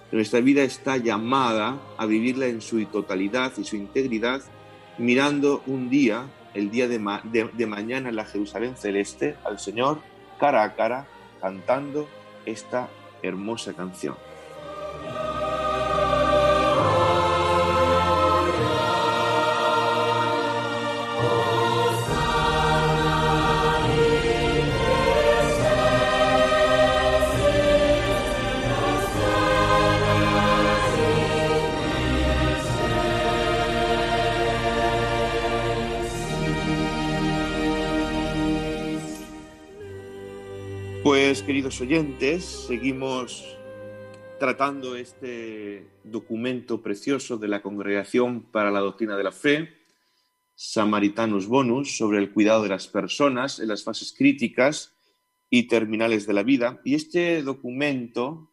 que 0.09 0.17
nuestra 0.17 0.41
vida 0.41 0.63
está 0.63 0.97
llamada 0.97 1.79
a 1.97 2.05
vivirla 2.05 2.47
en 2.47 2.61
su 2.61 2.83
totalidad 2.85 3.53
y 3.57 3.63
su 3.63 3.75
integridad, 3.75 4.41
mirando 4.97 5.61
un 5.67 5.89
día, 5.89 6.25
el 6.53 6.71
día 6.71 6.87
de, 6.87 7.49
de 7.53 7.65
mañana 7.65 8.09
en 8.09 8.15
la 8.15 8.25
Jerusalén 8.25 8.75
celeste, 8.77 9.35
al 9.43 9.59
Señor 9.59 9.99
cara 10.39 10.63
a 10.63 10.75
cara 10.75 11.07
cantando 11.41 12.07
esta 12.45 12.89
hermosa 13.21 13.73
canción. 13.73 14.15
Queridos 41.45 41.79
oyentes, 41.79 42.43
seguimos 42.43 43.55
tratando 44.39 44.95
este 44.95 45.87
documento 46.03 46.81
precioso 46.81 47.37
de 47.37 47.47
la 47.47 47.61
Congregación 47.61 48.41
para 48.41 48.71
la 48.71 48.79
Doctrina 48.79 49.15
de 49.15 49.23
la 49.23 49.31
Fe, 49.31 49.69
Samaritanus 50.55 51.45
Bonus, 51.45 51.97
sobre 51.97 52.17
el 52.17 52.31
cuidado 52.31 52.63
de 52.63 52.69
las 52.69 52.87
personas 52.87 53.59
en 53.59 53.67
las 53.67 53.83
fases 53.83 54.11
críticas 54.17 54.95
y 55.51 55.67
terminales 55.67 56.25
de 56.25 56.33
la 56.33 56.41
vida. 56.41 56.81
Y 56.83 56.95
este 56.95 57.43
documento 57.43 58.51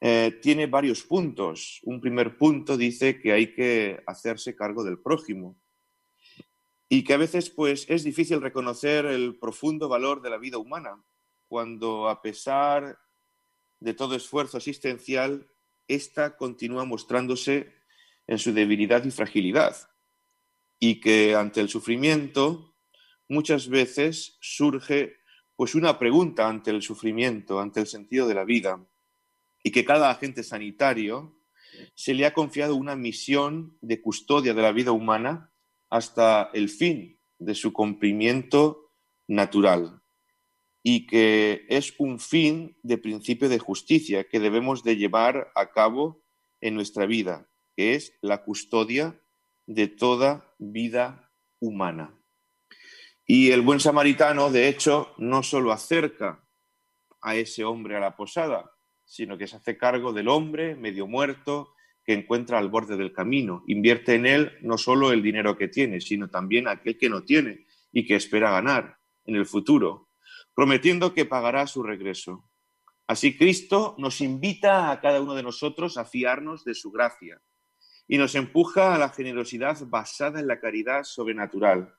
eh, 0.00 0.36
tiene 0.42 0.66
varios 0.66 1.04
puntos. 1.04 1.78
Un 1.84 2.00
primer 2.00 2.36
punto 2.36 2.76
dice 2.76 3.20
que 3.20 3.30
hay 3.30 3.54
que 3.54 4.02
hacerse 4.06 4.56
cargo 4.56 4.82
del 4.82 4.98
prójimo 4.98 5.56
y 6.88 7.04
que 7.04 7.14
a 7.14 7.18
veces 7.18 7.48
pues, 7.48 7.86
es 7.88 8.02
difícil 8.02 8.40
reconocer 8.40 9.06
el 9.06 9.38
profundo 9.38 9.88
valor 9.88 10.20
de 10.20 10.30
la 10.30 10.38
vida 10.38 10.58
humana 10.58 11.00
cuando 11.52 12.08
a 12.08 12.22
pesar 12.22 12.98
de 13.78 13.92
todo 13.92 14.16
esfuerzo 14.16 14.56
asistencial, 14.56 15.50
ésta 15.86 16.38
continúa 16.38 16.86
mostrándose 16.86 17.74
en 18.26 18.38
su 18.38 18.54
debilidad 18.54 19.04
y 19.04 19.10
fragilidad, 19.10 19.76
y 20.78 20.98
que 20.98 21.34
ante 21.34 21.60
el 21.60 21.68
sufrimiento 21.68 22.74
muchas 23.28 23.68
veces 23.68 24.38
surge 24.40 25.16
pues 25.54 25.74
una 25.74 25.98
pregunta 25.98 26.48
ante 26.48 26.70
el 26.70 26.80
sufrimiento, 26.80 27.60
ante 27.60 27.80
el 27.80 27.86
sentido 27.86 28.26
de 28.26 28.34
la 28.34 28.44
vida, 28.44 28.82
y 29.62 29.72
que 29.72 29.84
cada 29.84 30.08
agente 30.08 30.44
sanitario 30.44 31.36
se 31.94 32.14
le 32.14 32.24
ha 32.24 32.32
confiado 32.32 32.76
una 32.76 32.96
misión 32.96 33.76
de 33.82 34.00
custodia 34.00 34.54
de 34.54 34.62
la 34.62 34.72
vida 34.72 34.92
humana 34.92 35.52
hasta 35.90 36.48
el 36.54 36.70
fin 36.70 37.18
de 37.38 37.54
su 37.54 37.74
cumplimiento 37.74 38.94
natural 39.26 40.01
y 40.82 41.06
que 41.06 41.64
es 41.68 41.94
un 41.98 42.18
fin 42.18 42.76
de 42.82 42.98
principio 42.98 43.48
de 43.48 43.58
justicia 43.58 44.24
que 44.24 44.40
debemos 44.40 44.82
de 44.82 44.96
llevar 44.96 45.52
a 45.54 45.70
cabo 45.70 46.22
en 46.60 46.74
nuestra 46.74 47.06
vida, 47.06 47.48
que 47.76 47.94
es 47.94 48.14
la 48.20 48.42
custodia 48.44 49.20
de 49.66 49.86
toda 49.88 50.54
vida 50.58 51.30
humana. 51.60 52.14
Y 53.24 53.50
el 53.50 53.62
buen 53.62 53.78
samaritano, 53.78 54.50
de 54.50 54.68
hecho, 54.68 55.14
no 55.18 55.42
solo 55.42 55.72
acerca 55.72 56.44
a 57.20 57.36
ese 57.36 57.64
hombre 57.64 57.96
a 57.96 58.00
la 58.00 58.16
posada, 58.16 58.72
sino 59.04 59.38
que 59.38 59.46
se 59.46 59.56
hace 59.56 59.78
cargo 59.78 60.12
del 60.12 60.28
hombre 60.28 60.74
medio 60.74 61.06
muerto 61.06 61.74
que 62.04 62.14
encuentra 62.14 62.58
al 62.58 62.68
borde 62.68 62.96
del 62.96 63.12
camino. 63.12 63.62
Invierte 63.68 64.14
en 64.14 64.26
él 64.26 64.52
no 64.62 64.76
solo 64.76 65.12
el 65.12 65.22
dinero 65.22 65.56
que 65.56 65.68
tiene, 65.68 66.00
sino 66.00 66.28
también 66.28 66.66
aquel 66.66 66.98
que 66.98 67.08
no 67.08 67.22
tiene 67.22 67.66
y 67.92 68.04
que 68.04 68.16
espera 68.16 68.50
ganar 68.50 68.98
en 69.24 69.36
el 69.36 69.46
futuro, 69.46 70.08
prometiendo 70.54 71.14
que 71.14 71.24
pagará 71.24 71.66
su 71.66 71.82
regreso. 71.82 72.48
Así 73.06 73.36
Cristo 73.36 73.94
nos 73.98 74.20
invita 74.20 74.90
a 74.90 75.00
cada 75.00 75.20
uno 75.20 75.34
de 75.34 75.42
nosotros 75.42 75.96
a 75.98 76.04
fiarnos 76.04 76.64
de 76.64 76.74
su 76.74 76.90
gracia 76.90 77.40
y 78.08 78.18
nos 78.18 78.34
empuja 78.34 78.94
a 78.94 78.98
la 78.98 79.10
generosidad 79.10 79.78
basada 79.86 80.40
en 80.40 80.46
la 80.46 80.60
caridad 80.60 81.04
sobrenatural, 81.04 81.94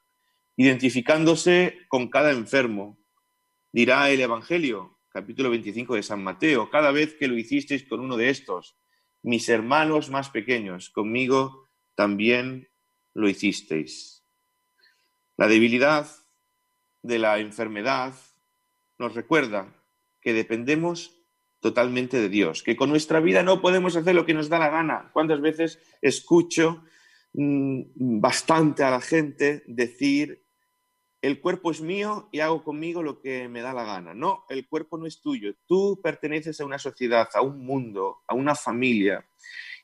identificándose 0.56 1.80
con 1.88 2.10
cada 2.10 2.32
enfermo. 2.32 2.98
Dirá 3.72 4.10
el 4.10 4.22
Evangelio, 4.22 5.00
capítulo 5.10 5.50
25 5.50 5.96
de 5.96 6.04
San 6.04 6.24
Mateo, 6.24 6.70
cada 6.70 6.92
vez 6.92 7.16
que 7.16 7.28
lo 7.28 7.38
hicisteis 7.38 7.88
con 7.88 8.00
uno 8.00 8.18
de 8.18 8.30
estos, 8.30 8.78
mis 9.22 9.48
hermanos 9.50 10.10
más 10.10 10.30
pequeños, 10.30 10.90
conmigo 10.90 11.70
también 11.96 12.70
lo 13.14 13.30
hicisteis. 13.30 14.26
La 15.38 15.48
debilidad 15.48 16.08
de 17.02 17.20
la 17.20 17.40
enfermedad 17.40 18.14
nos 19.04 19.16
recuerda 19.16 19.76
que 20.22 20.32
dependemos 20.32 21.20
totalmente 21.60 22.22
de 22.22 22.30
Dios, 22.30 22.64
que 22.64 22.78
con 22.78 22.90
nuestra 22.90 23.20
vida 23.20 23.44
no 23.44 23.62
podemos 23.62 23.96
hacer 23.96 24.16
lo 24.16 24.26
que 24.26 24.34
nos 24.34 24.48
da 24.48 24.60
la 24.60 24.70
gana. 24.70 25.10
¿Cuántas 25.12 25.42
veces 25.42 25.80
escucho 26.02 26.84
mm, 27.34 28.20
bastante 28.20 28.84
a 28.84 28.92
la 28.92 29.02
gente 29.02 29.64
decir, 29.68 30.46
el 31.22 31.42
cuerpo 31.42 31.72
es 31.72 31.82
mío 31.82 32.30
y 32.32 32.40
hago 32.40 32.64
conmigo 32.64 33.04
lo 33.04 33.20
que 33.20 33.50
me 33.50 33.62
da 33.62 33.74
la 33.74 33.84
gana? 33.84 34.14
No, 34.14 34.46
el 34.50 34.68
cuerpo 34.68 34.98
no 34.98 35.06
es 35.06 35.22
tuyo. 35.22 35.54
Tú 35.66 36.00
perteneces 36.02 36.60
a 36.62 36.66
una 36.66 36.80
sociedad, 36.80 37.28
a 37.34 37.42
un 37.42 37.66
mundo, 37.66 38.24
a 38.28 38.36
una 38.36 38.56
familia. 38.56 39.26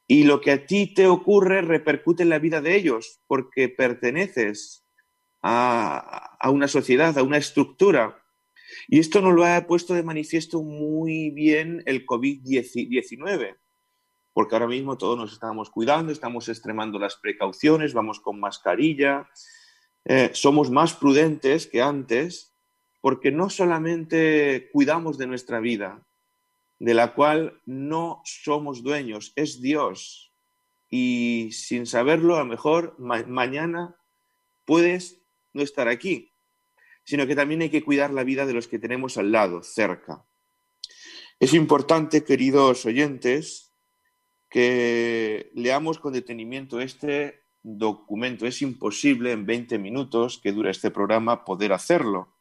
Y 0.08 0.24
lo 0.24 0.40
que 0.40 0.52
a 0.52 0.66
ti 0.66 0.94
te 0.94 1.08
ocurre 1.08 1.62
repercute 1.62 2.24
en 2.24 2.30
la 2.30 2.40
vida 2.40 2.62
de 2.62 2.76
ellos, 2.76 3.22
porque 3.28 3.68
perteneces 3.68 4.86
a, 5.42 6.38
a 6.40 6.50
una 6.50 6.68
sociedad, 6.70 7.18
a 7.18 7.24
una 7.24 7.38
estructura. 7.38 8.19
Y 8.88 9.00
esto 9.00 9.22
nos 9.22 9.34
lo 9.34 9.46
ha 9.46 9.66
puesto 9.68 9.94
de 9.94 10.04
manifiesto 10.04 10.62
muy 10.62 11.30
bien 11.32 11.84
el 11.86 12.06
COVID-19, 12.06 13.58
porque 14.34 14.56
ahora 14.56 14.68
mismo 14.68 14.98
todos 14.98 15.18
nos 15.18 15.34
estamos 15.34 15.70
cuidando, 15.70 16.12
estamos 16.12 16.50
extremando 16.50 17.00
las 17.00 17.16
precauciones, 17.16 17.94
vamos 17.94 18.20
con 18.20 18.40
mascarilla, 18.40 19.30
eh, 20.06 20.32
somos 20.34 20.72
más 20.72 20.94
prudentes 20.94 21.68
que 21.68 21.82
antes, 21.82 22.56
porque 23.02 23.32
no 23.32 23.50
solamente 23.50 24.70
cuidamos 24.72 25.18
de 25.18 25.28
nuestra 25.28 25.60
vida, 25.60 26.06
de 26.80 26.94
la 26.94 27.14
cual 27.14 27.62
no 27.66 28.22
somos 28.26 28.84
dueños, 28.84 29.34
es 29.36 29.62
Dios. 29.62 30.34
Y 30.90 31.50
sin 31.52 31.86
saberlo, 31.86 32.36
a 32.36 32.40
lo 32.40 32.46
mejor 32.46 32.96
mañana 32.98 33.96
puedes 34.66 35.22
no 35.54 35.62
estar 35.62 35.88
aquí 35.88 36.29
sino 37.10 37.26
que 37.26 37.36
también 37.36 37.64
hay 37.64 37.72
que 37.72 37.84
cuidar 37.84 38.14
la 38.14 38.24
vida 38.24 38.46
de 38.46 38.54
los 38.54 38.68
que 38.68 38.78
tenemos 38.78 39.18
al 39.18 39.32
lado, 39.32 39.64
cerca. 39.64 40.24
Es 41.40 41.56
importante, 41.56 42.24
queridos 42.24 42.86
oyentes, 42.86 43.74
que 44.48 45.50
leamos 45.56 45.98
con 45.98 46.14
detenimiento 46.14 46.80
este 46.80 47.46
documento. 47.64 48.46
Es 48.46 48.62
imposible 48.62 49.32
en 49.32 49.48
20 49.48 49.80
minutos 49.80 50.40
que 50.40 50.52
dura 50.52 50.70
este 50.70 50.92
programa 50.92 51.46
poder 51.46 51.74
hacerlo. 51.74 52.38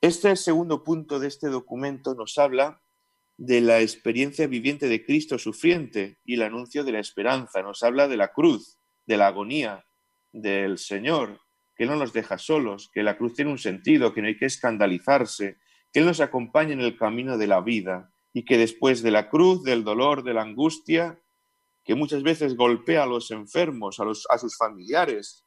Este 0.00 0.34
segundo 0.34 0.82
punto 0.82 1.20
de 1.20 1.28
este 1.28 1.46
documento 1.46 2.16
nos 2.16 2.38
habla 2.38 2.82
de 3.36 3.60
la 3.60 3.82
experiencia 3.82 4.48
viviente 4.48 4.88
de 4.88 5.06
Cristo 5.06 5.38
sufriente 5.38 6.18
y 6.24 6.34
el 6.34 6.42
anuncio 6.42 6.82
de 6.82 6.90
la 6.90 6.98
esperanza. 6.98 7.62
Nos 7.62 7.84
habla 7.84 8.08
de 8.08 8.16
la 8.16 8.32
cruz, 8.32 8.80
de 9.06 9.16
la 9.16 9.28
agonía 9.28 9.86
del 10.32 10.78
Señor, 10.78 11.38
que 11.82 11.86
no 11.86 11.96
nos 11.96 12.12
deja 12.12 12.38
solos, 12.38 12.92
que 12.94 13.02
la 13.02 13.18
cruz 13.18 13.34
tiene 13.34 13.50
un 13.50 13.58
sentido, 13.58 14.14
que 14.14 14.22
no 14.22 14.28
hay 14.28 14.36
que 14.36 14.46
escandalizarse, 14.46 15.56
que 15.92 15.98
Él 15.98 16.06
nos 16.06 16.20
acompaña 16.20 16.74
en 16.74 16.80
el 16.80 16.96
camino 16.96 17.38
de 17.38 17.48
la 17.48 17.60
vida 17.60 18.12
y 18.32 18.44
que 18.44 18.56
después 18.56 19.02
de 19.02 19.10
la 19.10 19.28
cruz, 19.28 19.64
del 19.64 19.82
dolor, 19.82 20.22
de 20.22 20.32
la 20.32 20.42
angustia, 20.42 21.18
que 21.82 21.96
muchas 21.96 22.22
veces 22.22 22.54
golpea 22.54 23.02
a 23.02 23.06
los 23.06 23.32
enfermos, 23.32 23.98
a, 23.98 24.04
los, 24.04 24.28
a 24.30 24.38
sus 24.38 24.56
familiares, 24.56 25.44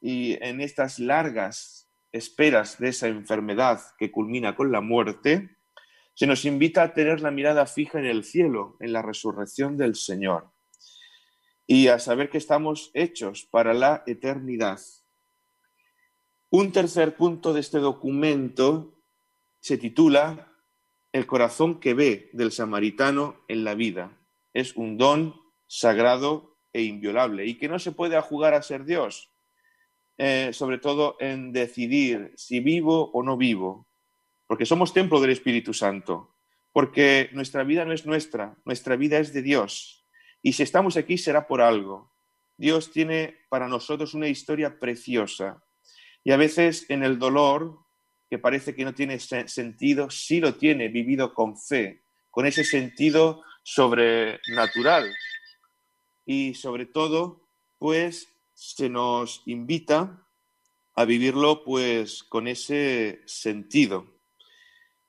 y 0.00 0.44
en 0.44 0.60
estas 0.60 0.98
largas 0.98 1.88
esperas 2.10 2.80
de 2.80 2.88
esa 2.88 3.06
enfermedad 3.06 3.80
que 3.96 4.10
culmina 4.10 4.56
con 4.56 4.72
la 4.72 4.80
muerte, 4.80 5.56
se 6.14 6.26
nos 6.26 6.44
invita 6.46 6.82
a 6.82 6.94
tener 6.94 7.20
la 7.20 7.30
mirada 7.30 7.64
fija 7.66 8.00
en 8.00 8.06
el 8.06 8.24
cielo, 8.24 8.76
en 8.80 8.92
la 8.92 9.02
resurrección 9.02 9.76
del 9.76 9.94
Señor, 9.94 10.50
y 11.64 11.86
a 11.86 12.00
saber 12.00 12.28
que 12.28 12.38
estamos 12.38 12.90
hechos 12.92 13.46
para 13.48 13.72
la 13.72 14.02
eternidad 14.08 14.80
un 16.50 16.72
tercer 16.72 17.16
punto 17.16 17.52
de 17.52 17.60
este 17.60 17.78
documento 17.78 18.98
se 19.60 19.78
titula 19.78 20.52
El 21.12 21.26
corazón 21.26 21.78
que 21.78 21.94
ve 21.94 22.28
del 22.32 22.50
samaritano 22.50 23.44
en 23.46 23.62
la 23.62 23.74
vida. 23.74 24.18
Es 24.52 24.74
un 24.74 24.98
don 24.98 25.40
sagrado 25.68 26.58
e 26.72 26.82
inviolable 26.82 27.46
y 27.46 27.56
que 27.56 27.68
no 27.68 27.78
se 27.78 27.92
puede 27.92 28.20
jugar 28.20 28.54
a 28.54 28.62
ser 28.62 28.84
Dios, 28.84 29.32
eh, 30.18 30.50
sobre 30.52 30.78
todo 30.78 31.16
en 31.20 31.52
decidir 31.52 32.32
si 32.36 32.58
vivo 32.58 33.10
o 33.12 33.22
no 33.22 33.36
vivo, 33.36 33.88
porque 34.48 34.66
somos 34.66 34.92
templo 34.92 35.20
del 35.20 35.30
Espíritu 35.30 35.72
Santo, 35.72 36.36
porque 36.72 37.30
nuestra 37.32 37.62
vida 37.62 37.84
no 37.84 37.92
es 37.92 38.06
nuestra, 38.06 38.56
nuestra 38.64 38.96
vida 38.96 39.18
es 39.18 39.32
de 39.32 39.42
Dios. 39.42 40.04
Y 40.42 40.54
si 40.54 40.64
estamos 40.64 40.96
aquí 40.96 41.16
será 41.16 41.46
por 41.46 41.60
algo. 41.60 42.12
Dios 42.56 42.90
tiene 42.90 43.36
para 43.48 43.68
nosotros 43.68 44.14
una 44.14 44.28
historia 44.28 44.78
preciosa 44.78 45.62
y 46.24 46.32
a 46.32 46.36
veces 46.36 46.86
en 46.88 47.02
el 47.02 47.18
dolor, 47.18 47.78
que 48.28 48.38
parece 48.38 48.74
que 48.74 48.84
no 48.84 48.94
tiene 48.94 49.18
sentido, 49.18 50.10
sí 50.10 50.40
lo 50.40 50.54
tiene, 50.54 50.88
vivido 50.88 51.34
con 51.34 51.58
fe, 51.58 52.02
con 52.30 52.46
ese 52.46 52.64
sentido 52.64 53.42
sobrenatural. 53.62 55.12
Y 56.24 56.54
sobre 56.54 56.86
todo, 56.86 57.48
pues 57.78 58.28
se 58.54 58.88
nos 58.88 59.42
invita 59.46 60.26
a 60.94 61.04
vivirlo 61.04 61.64
pues 61.64 62.22
con 62.22 62.46
ese 62.46 63.22
sentido 63.26 64.06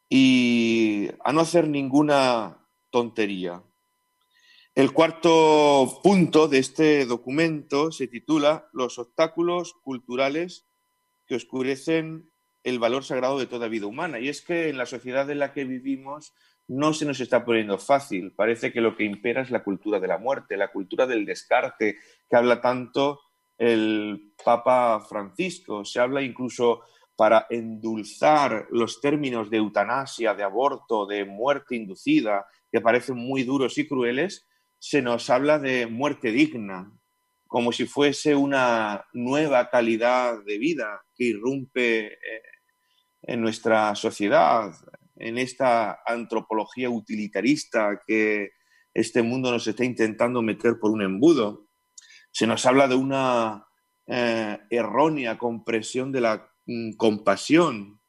y 0.09 1.09
a 1.23 1.31
no 1.33 1.41
hacer 1.41 1.67
ninguna 1.67 2.57
tontería. 2.89 3.61
El 4.73 4.93
cuarto 4.93 5.99
punto 6.01 6.47
de 6.47 6.59
este 6.59 7.05
documento 7.05 7.91
se 7.91 8.07
titula 8.07 8.69
Los 8.71 8.97
obstáculos 8.99 9.73
culturales 9.83 10.65
que 11.31 11.37
oscurecen 11.37 12.29
el 12.61 12.77
valor 12.77 13.05
sagrado 13.05 13.39
de 13.39 13.45
toda 13.45 13.69
vida 13.69 13.85
humana. 13.85 14.19
Y 14.19 14.27
es 14.27 14.41
que 14.41 14.67
en 14.67 14.77
la 14.77 14.85
sociedad 14.85 15.29
en 15.29 15.39
la 15.39 15.53
que 15.53 15.63
vivimos 15.63 16.33
no 16.67 16.91
se 16.91 17.05
nos 17.05 17.21
está 17.21 17.45
poniendo 17.45 17.77
fácil. 17.77 18.33
Parece 18.33 18.73
que 18.73 18.81
lo 18.81 18.97
que 18.97 19.05
impera 19.05 19.41
es 19.41 19.49
la 19.49 19.63
cultura 19.63 20.01
de 20.01 20.09
la 20.09 20.17
muerte, 20.17 20.57
la 20.57 20.73
cultura 20.73 21.07
del 21.07 21.25
descarte, 21.25 21.99
que 22.29 22.35
habla 22.35 22.59
tanto 22.59 23.21
el 23.57 24.33
Papa 24.43 24.99
Francisco. 25.07 25.85
Se 25.85 26.01
habla 26.01 26.21
incluso 26.21 26.81
para 27.15 27.47
endulzar 27.49 28.67
los 28.69 28.99
términos 28.99 29.49
de 29.49 29.55
eutanasia, 29.55 30.33
de 30.33 30.43
aborto, 30.43 31.05
de 31.05 31.23
muerte 31.23 31.77
inducida, 31.77 32.45
que 32.69 32.81
parecen 32.81 33.15
muy 33.15 33.43
duros 33.43 33.77
y 33.77 33.87
crueles, 33.87 34.49
se 34.79 35.01
nos 35.01 35.29
habla 35.29 35.59
de 35.59 35.87
muerte 35.87 36.33
digna, 36.33 36.91
como 37.51 37.73
si 37.73 37.85
fuese 37.85 38.33
una 38.33 39.05
nueva 39.11 39.69
calidad 39.69 40.41
de 40.45 40.57
vida 40.57 41.01
que 41.13 41.25
irrumpe 41.25 42.13
eh, 42.13 42.43
en 43.23 43.41
nuestra 43.41 43.93
sociedad, 43.93 44.71
en 45.17 45.37
esta 45.37 45.99
antropología 46.05 46.89
utilitarista 46.89 47.99
que 48.07 48.51
este 48.93 49.21
mundo 49.21 49.51
nos 49.51 49.67
está 49.67 49.83
intentando 49.83 50.41
meter 50.41 50.79
por 50.79 50.91
un 50.91 51.01
embudo. 51.01 51.67
Se 52.31 52.47
nos 52.47 52.65
habla 52.65 52.87
de 52.87 52.95
una 52.95 53.67
eh, 54.07 54.57
errónea 54.69 55.37
compresión 55.37 56.13
de 56.13 56.21
la 56.21 56.49
mm, 56.67 56.93
compasión 56.93 57.99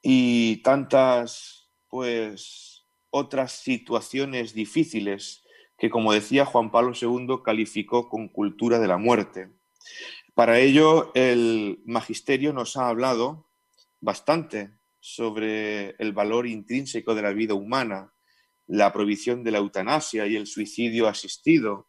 y 0.00 0.62
tantas, 0.62 1.70
pues, 1.90 2.86
otras 3.10 3.52
situaciones 3.52 4.54
difíciles 4.54 5.44
que, 5.78 5.90
como 5.90 6.12
decía 6.12 6.44
Juan 6.44 6.70
Pablo 6.70 6.92
II, 7.00 7.40
calificó 7.44 8.08
con 8.08 8.28
cultura 8.28 8.78
de 8.78 8.88
la 8.88 8.98
muerte. 8.98 9.50
Para 10.34 10.58
ello, 10.58 11.12
el 11.14 11.80
magisterio 11.86 12.52
nos 12.52 12.76
ha 12.76 12.88
hablado 12.88 13.48
bastante 14.00 14.72
sobre 15.00 15.90
el 15.98 16.12
valor 16.12 16.46
intrínseco 16.46 17.14
de 17.14 17.22
la 17.22 17.32
vida 17.32 17.54
humana, 17.54 18.12
la 18.66 18.92
prohibición 18.92 19.44
de 19.44 19.52
la 19.52 19.58
eutanasia 19.58 20.26
y 20.26 20.36
el 20.36 20.46
suicidio 20.46 21.08
asistido. 21.08 21.88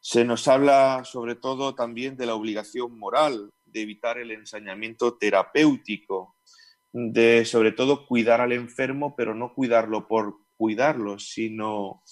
Se 0.00 0.24
nos 0.24 0.46
habla 0.46 1.02
sobre 1.04 1.34
todo 1.34 1.74
también 1.74 2.16
de 2.16 2.26
la 2.26 2.34
obligación 2.34 2.98
moral 2.98 3.50
de 3.64 3.80
evitar 3.80 4.18
el 4.18 4.30
ensañamiento 4.30 5.16
terapéutico, 5.16 6.36
de 6.92 7.44
sobre 7.44 7.72
todo 7.72 8.06
cuidar 8.06 8.40
al 8.40 8.52
enfermo, 8.52 9.14
pero 9.16 9.34
no 9.34 9.52
cuidarlo 9.52 10.06
por 10.06 10.38
cuidarlo, 10.56 11.18
sino 11.18 12.02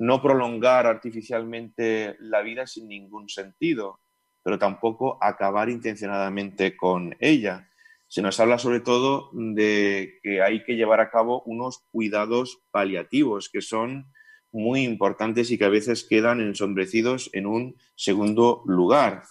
no 0.00 0.22
prolongar 0.22 0.86
artificialmente 0.86 2.16
la 2.20 2.40
vida 2.40 2.66
sin 2.66 2.88
ningún 2.88 3.28
sentido, 3.28 4.00
pero 4.42 4.58
tampoco 4.58 5.18
acabar 5.20 5.68
intencionadamente 5.68 6.74
con 6.74 7.14
ella. 7.20 7.68
Se 8.08 8.22
nos 8.22 8.40
habla 8.40 8.58
sobre 8.58 8.80
todo 8.80 9.28
de 9.34 10.18
que 10.22 10.40
hay 10.40 10.64
que 10.64 10.76
llevar 10.76 11.00
a 11.00 11.10
cabo 11.10 11.42
unos 11.44 11.84
cuidados 11.92 12.62
paliativos 12.70 13.50
que 13.50 13.60
son 13.60 14.10
muy 14.52 14.84
importantes 14.84 15.50
y 15.50 15.58
que 15.58 15.66
a 15.66 15.68
veces 15.68 16.06
quedan 16.08 16.40
ensombrecidos 16.40 17.28
en 17.34 17.44
un 17.46 17.76
segundo 17.94 18.62
lugar. 18.64 19.24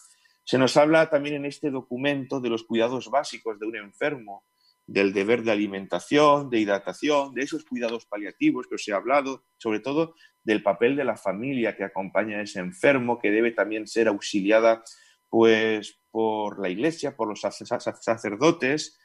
Se 0.44 0.60
nos 0.60 0.78
habla 0.78 1.10
también 1.10 1.34
en 1.34 1.46
este 1.46 1.72
documento 1.72 2.42
de 2.42 2.50
los 2.50 2.64
cuidados 2.64 3.10
básicos 3.10 3.60
de 3.60 3.66
un 3.66 3.76
enfermo, 3.76 4.44
del 4.92 5.14
deber 5.14 5.44
de 5.44 5.52
alimentación, 5.52 6.50
de 6.50 6.60
hidratación, 6.60 7.36
de 7.36 7.44
esos 7.44 7.64
cuidados 7.64 8.08
paliativos 8.08 8.66
que 8.68 8.76
os 8.76 8.88
he 8.88 8.94
hablado, 8.94 9.46
sobre 9.58 9.80
todo 9.82 10.16
del 10.44 10.64
papel 10.64 10.96
de 10.96 11.04
la 11.04 11.16
familia 11.16 11.76
que 11.76 11.84
acompaña 11.84 12.40
a 12.40 12.42
ese 12.42 12.60
enfermo, 12.60 13.20
que 13.20 13.30
debe 13.30 13.52
también 13.52 13.86
ser 13.86 14.08
auxiliada 14.08 14.84
pues 15.30 16.00
por 16.10 16.60
la 16.60 16.70
iglesia, 16.70 17.16
por 17.16 17.28
los 17.28 17.42
sacerdotes, 17.42 18.98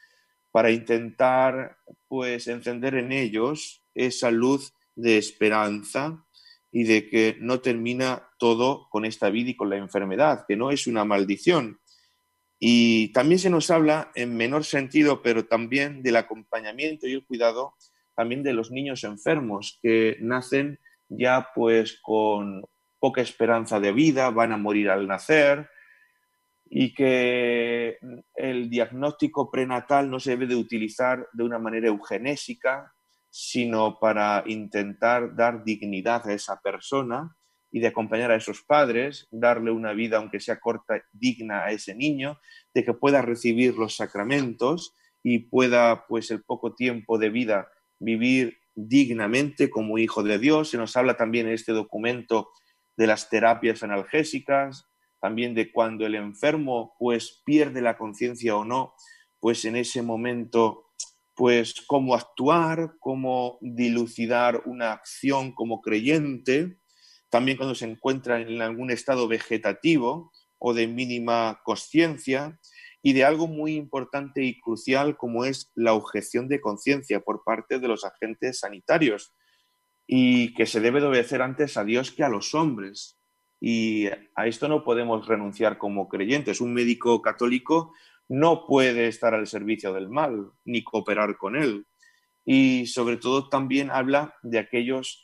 para 0.51 0.71
intentar 0.71 1.77
pues 2.09 2.49
encender 2.49 2.95
en 2.95 3.13
ellos 3.13 3.85
esa 3.95 4.31
luz 4.31 4.73
de 4.95 5.19
esperanza 5.19 6.25
y 6.73 6.85
de 6.85 7.11
que 7.11 7.37
no 7.41 7.61
termina 7.61 8.31
todo 8.39 8.89
con 8.89 9.05
esta 9.05 9.29
vida 9.29 9.51
y 9.51 9.57
con 9.57 9.69
la 9.69 9.77
enfermedad, 9.77 10.47
que 10.49 10.57
no 10.57 10.71
es 10.71 10.87
una 10.87 11.05
maldición. 11.05 11.79
Y 12.67 13.09
también 13.09 13.39
se 13.39 13.51
nos 13.51 13.71
habla, 13.71 14.11
en 14.15 14.39
menor 14.39 14.65
sentido, 14.65 15.21
pero 15.21 15.45
también 15.45 16.03
del 16.03 16.17
acompañamiento 16.17 17.07
y 17.07 17.13
el 17.13 17.27
cuidado 17.27 17.75
también 18.17 18.43
de 18.43 18.55
los 18.55 18.71
niños 18.71 19.05
enfermos 19.05 19.79
que 19.83 20.17
nacen 20.23 20.81
ya 21.11 21.49
pues 21.55 22.01
con 22.01 22.65
poca 22.99 23.21
esperanza 23.21 23.81
de 23.81 23.93
vida, 23.93 24.31
van 24.31 24.53
a 24.53 24.57
morir 24.57 24.89
al 24.89 25.07
nacer 25.07 25.69
y 26.65 26.95
que 26.95 27.99
el 28.35 28.71
diagnóstico 28.71 29.51
prenatal 29.51 30.11
no 30.11 30.19
se 30.19 30.31
debe 30.31 30.47
de 30.47 30.57
utilizar 30.57 31.29
de 31.35 31.45
una 31.45 31.59
manera 31.59 31.89
eugenésica, 31.89 32.95
sino 33.29 33.99
para 33.99 34.43
intentar 34.47 35.37
dar 35.37 35.65
dignidad 35.65 36.27
a 36.27 36.33
esa 36.33 36.59
persona 36.63 37.37
y 37.75 37.81
de 37.81 37.89
acompañar 37.89 38.31
a 38.31 38.37
esos 38.37 38.63
padres, 38.63 39.27
darle 39.33 39.73
una 39.73 39.93
vida, 39.95 40.19
aunque 40.19 40.39
sea 40.39 40.61
corta, 40.61 41.03
digna 41.11 41.65
a 41.65 41.73
ese 41.73 41.93
niño, 41.93 42.39
de 42.73 42.85
que 42.85 42.95
pueda 42.95 43.21
recibir 43.21 43.75
los 43.75 43.97
sacramentos 43.97 44.95
y 45.25 45.41
pueda, 45.41 46.07
pues, 46.07 46.31
el 46.31 46.45
poco 46.45 46.77
tiempo 46.77 47.19
de 47.19 47.31
vida 47.31 47.69
vivir 47.99 48.59
dignamente 48.77 49.71
como 49.71 49.99
hijo 49.99 50.23
de 50.23 50.39
Dios. 50.39 50.71
Se 50.71 50.77
nos 50.77 50.97
habla 50.97 51.17
también 51.17 51.49
en 51.49 51.55
este 51.55 51.73
documento 51.73 52.51
de 52.97 53.09
las 53.09 53.29
terapias 53.29 53.83
analgésicas, 53.83 54.87
también 55.21 55.53
de 55.57 55.73
cuando 55.73 56.07
el 56.07 56.15
enfermo, 56.15 56.95
pues, 57.01 57.43
pierde 57.45 57.83
la 57.83 57.99
conciencia 57.99 58.55
o 58.55 58.65
no, 58.65 58.95
pues 59.41 59.65
en 59.65 59.75
ese 59.75 60.01
momento 60.01 60.93
pues 61.37 61.75
cómo 61.89 62.15
actuar, 62.15 62.95
cómo 63.01 63.59
dilucidar 63.61 64.63
una 64.67 64.93
acción 64.93 65.51
como 65.51 65.81
creyente, 65.81 66.79
también 67.31 67.57
cuando 67.57 67.75
se 67.75 67.87
encuentra 67.87 68.41
en 68.41 68.63
algún 68.63 68.91
estado 68.91 69.29
vegetativo 69.29 70.33
o 70.59 70.75
de 70.75 70.87
mínima 70.87 71.61
conciencia, 71.65 72.59
y 73.07 73.13
de 73.13 73.23
algo 73.23 73.47
muy 73.47 73.75
importante 73.75 74.43
y 74.43 74.59
crucial 74.59 75.19
como 75.19 75.45
es 75.45 75.71
la 75.75 75.93
objeción 75.93 76.49
de 76.49 76.63
conciencia 76.63 77.21
por 77.21 77.45
parte 77.45 77.79
de 77.79 77.87
los 77.87 78.03
agentes 78.03 78.61
sanitarios 78.61 79.35
y 80.07 80.55
que 80.55 80.65
se 80.65 80.81
debe 80.81 81.01
de 81.01 81.09
obedecer 81.09 81.43
antes 81.43 81.77
a 81.77 81.85
Dios 81.85 82.11
que 82.11 82.25
a 82.25 82.31
los 82.31 82.55
hombres. 82.55 83.21
Y 83.61 84.07
a 84.07 84.47
esto 84.47 84.69
no 84.69 84.85
podemos 84.85 85.29
renunciar 85.29 85.77
como 85.77 86.09
creyentes. 86.09 86.63
Un 86.63 86.73
médico 86.73 87.21
católico 87.21 87.93
no 88.27 88.67
puede 88.67 89.07
estar 89.07 89.35
al 89.35 89.47
servicio 89.47 89.93
del 89.93 90.09
mal 90.09 90.53
ni 90.65 90.83
cooperar 90.83 91.37
con 91.37 91.57
él. 91.57 91.87
Y 92.47 92.87
sobre 92.87 93.19
todo 93.19 93.51
también 93.51 93.91
habla 93.91 94.35
de 94.43 94.59
aquellos 94.59 95.24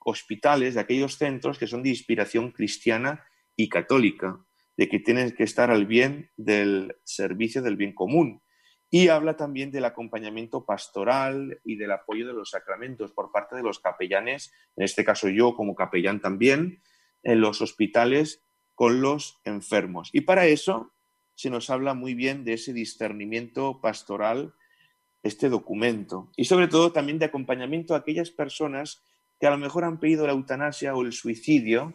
hospitales, 0.00 0.74
de 0.74 0.80
aquellos 0.80 1.16
centros 1.16 1.58
que 1.58 1.66
son 1.66 1.82
de 1.82 1.90
inspiración 1.90 2.50
cristiana 2.50 3.24
y 3.56 3.68
católica, 3.68 4.38
de 4.76 4.88
que 4.88 4.98
tienen 4.98 5.32
que 5.32 5.44
estar 5.44 5.70
al 5.70 5.86
bien 5.86 6.30
del 6.36 6.96
servicio 7.04 7.62
del 7.62 7.76
bien 7.76 7.94
común. 7.94 8.42
Y 8.90 9.08
habla 9.08 9.36
también 9.36 9.70
del 9.70 9.84
acompañamiento 9.84 10.64
pastoral 10.64 11.60
y 11.64 11.76
del 11.76 11.92
apoyo 11.92 12.26
de 12.26 12.32
los 12.32 12.50
sacramentos 12.50 13.12
por 13.12 13.30
parte 13.30 13.54
de 13.54 13.62
los 13.62 13.78
capellanes, 13.78 14.52
en 14.76 14.84
este 14.84 15.04
caso 15.04 15.28
yo 15.28 15.54
como 15.54 15.76
capellán 15.76 16.20
también, 16.20 16.82
en 17.22 17.40
los 17.40 17.60
hospitales 17.60 18.42
con 18.74 19.00
los 19.02 19.40
enfermos. 19.44 20.10
Y 20.12 20.22
para 20.22 20.46
eso 20.46 20.92
se 21.34 21.50
nos 21.50 21.70
habla 21.70 21.94
muy 21.94 22.14
bien 22.14 22.44
de 22.44 22.54
ese 22.54 22.72
discernimiento 22.72 23.80
pastoral, 23.80 24.54
este 25.22 25.50
documento, 25.50 26.30
y 26.36 26.46
sobre 26.46 26.68
todo 26.68 26.92
también 26.92 27.18
de 27.18 27.26
acompañamiento 27.26 27.94
a 27.94 27.98
aquellas 27.98 28.30
personas 28.30 29.04
que 29.40 29.46
a 29.46 29.50
lo 29.50 29.58
mejor 29.58 29.84
han 29.84 29.98
pedido 29.98 30.26
la 30.26 30.34
eutanasia 30.34 30.94
o 30.94 31.02
el 31.02 31.12
suicidio 31.12 31.94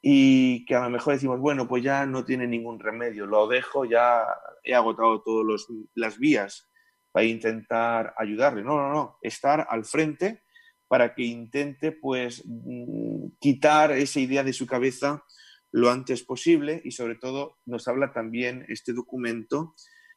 y 0.00 0.64
que 0.64 0.76
a 0.76 0.84
lo 0.84 0.90
mejor 0.90 1.14
decimos, 1.14 1.40
bueno, 1.40 1.68
pues 1.68 1.82
ya 1.82 2.06
no 2.06 2.24
tiene 2.24 2.46
ningún 2.46 2.78
remedio, 2.78 3.26
lo 3.26 3.48
dejo, 3.48 3.84
ya 3.84 4.22
he 4.62 4.74
agotado 4.74 5.22
todas 5.22 5.66
las 5.94 6.18
vías 6.18 6.70
para 7.10 7.26
intentar 7.26 8.14
ayudarle. 8.16 8.62
No, 8.62 8.76
no, 8.76 8.92
no, 8.92 9.18
estar 9.22 9.66
al 9.68 9.84
frente 9.84 10.42
para 10.86 11.14
que 11.14 11.24
intente 11.24 11.92
pues 11.92 12.42
mm, 12.46 13.38
quitar 13.40 13.92
esa 13.92 14.20
idea 14.20 14.44
de 14.44 14.52
su 14.52 14.66
cabeza 14.66 15.24
lo 15.72 15.90
antes 15.90 16.22
posible 16.22 16.80
y 16.84 16.92
sobre 16.92 17.16
todo 17.16 17.58
nos 17.64 17.88
habla 17.88 18.12
también 18.12 18.64
este 18.68 18.92
documento 18.92 19.74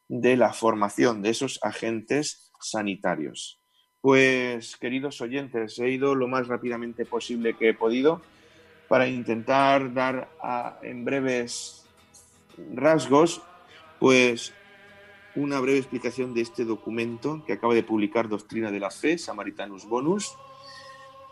de 0.07 0.35
la 0.37 0.53
formación 0.53 1.21
de 1.21 1.29
esos 1.29 1.59
agentes 1.63 2.51
sanitarios. 2.59 3.64
Pues, 4.05 4.77
queridos 4.77 5.19
oyentes, 5.21 5.79
he 5.79 5.89
ido 5.89 6.13
lo 6.13 6.27
más 6.27 6.47
rápidamente 6.47 7.05
posible 7.05 7.55
que 7.55 7.69
he 7.69 7.73
podido 7.73 8.21
para 8.87 9.07
intentar 9.07 9.95
dar 9.95 10.29
en 10.83 11.03
breves 11.03 11.87
rasgos, 12.75 13.41
pues, 13.99 14.53
una 15.35 15.59
breve 15.59 15.79
explicación 15.79 16.35
de 16.35 16.41
este 16.41 16.65
documento 16.65 17.43
que 17.47 17.53
acaba 17.53 17.73
de 17.73 17.81
publicar 17.81 18.29
Doctrina 18.29 18.69
de 18.69 18.79
la 18.79 18.91
Fe, 18.91 19.17
Samaritanus 19.17 19.87
Bonus. 19.87 20.35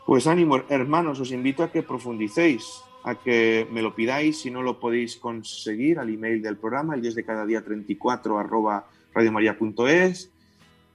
Pues 0.07 0.25
ánimo, 0.25 0.63
hermanos, 0.67 1.19
os 1.19 1.31
invito 1.31 1.61
a 1.61 1.71
que 1.71 1.83
profundicéis 1.83 2.81
a 3.03 3.13
que 3.13 3.67
me 3.69 3.83
lo 3.83 3.93
pidáis 3.93 4.41
si 4.41 4.49
no 4.49 4.63
lo 4.63 4.79
podéis 4.79 5.17
conseguir 5.17 5.99
al 5.99 6.09
email 6.09 6.41
del 6.41 6.57
programa, 6.57 6.95
el 6.95 7.03
10 7.03 7.13
de 7.13 7.23
cada 7.23 7.45
día 7.45 7.63
34 7.63 8.39
arroba 8.39 8.87
radiomaria.es, 9.13 10.32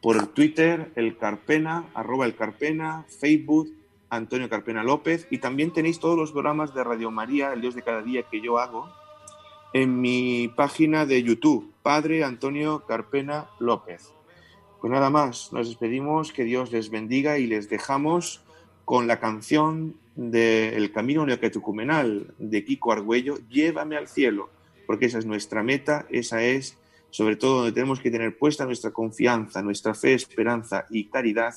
por 0.01 0.29
Twitter, 0.29 0.93
el 0.95 1.17
Carpena, 1.17 1.85
arroba 1.95 2.27
el 2.27 2.37
Carpena, 2.37 3.05
Facebook, 3.21 3.73
Antonio 4.11 4.49
Carpena 4.49 4.85
López, 4.85 5.27
y 5.31 5.39
también 5.39 5.73
tenéis 5.73 5.99
todos 5.99 6.17
los 6.17 6.33
programas 6.33 6.75
de 6.75 6.85
Radio 6.85 7.11
María, 7.11 7.53
el 7.53 7.61
Dios 7.61 7.75
de 7.75 7.83
cada 7.83 8.03
día 8.03 8.23
que 8.23 8.41
yo 8.41 8.59
hago, 8.59 8.89
en 9.73 10.01
mi 10.01 10.49
página 10.49 11.05
de 11.05 11.23
YouTube, 11.23 11.73
Padre 11.83 12.25
Antonio 12.25 12.85
Carpena 12.87 13.49
López. 13.59 14.13
Pues 14.81 14.93
nada 14.93 15.11
más, 15.11 15.53
nos 15.53 15.69
despedimos, 15.69 16.33
que 16.33 16.45
Dios 16.45 16.71
les 16.71 16.91
bendiga 16.91 17.39
y 17.39 17.47
les 17.47 17.69
dejamos 17.69 18.43
con 18.85 19.07
la 19.07 19.19
canción 19.19 19.97
del 20.15 20.91
Camino 20.93 21.27
Neocatecumenal 21.27 22.35
de 22.39 22.65
Kiko 22.65 22.93
Argüello, 22.93 23.39
Llévame 23.49 23.97
al 23.97 24.09
cielo, 24.09 24.49
porque 24.87 25.07
esa 25.07 25.19
es 25.19 25.27
nuestra 25.27 25.63
meta, 25.63 26.07
esa 26.09 26.43
es 26.43 26.79
sobre 27.11 27.37
todo 27.37 27.59
donde 27.59 27.73
tenemos 27.73 28.01
que 28.01 28.11
tener 28.11 28.37
puesta 28.37 28.65
nuestra 28.65 28.91
confianza, 28.91 29.63
nuestra 29.63 29.95
fe, 29.95 30.15
esperanza 30.15 30.87
y 30.91 31.05
caridad 31.05 31.55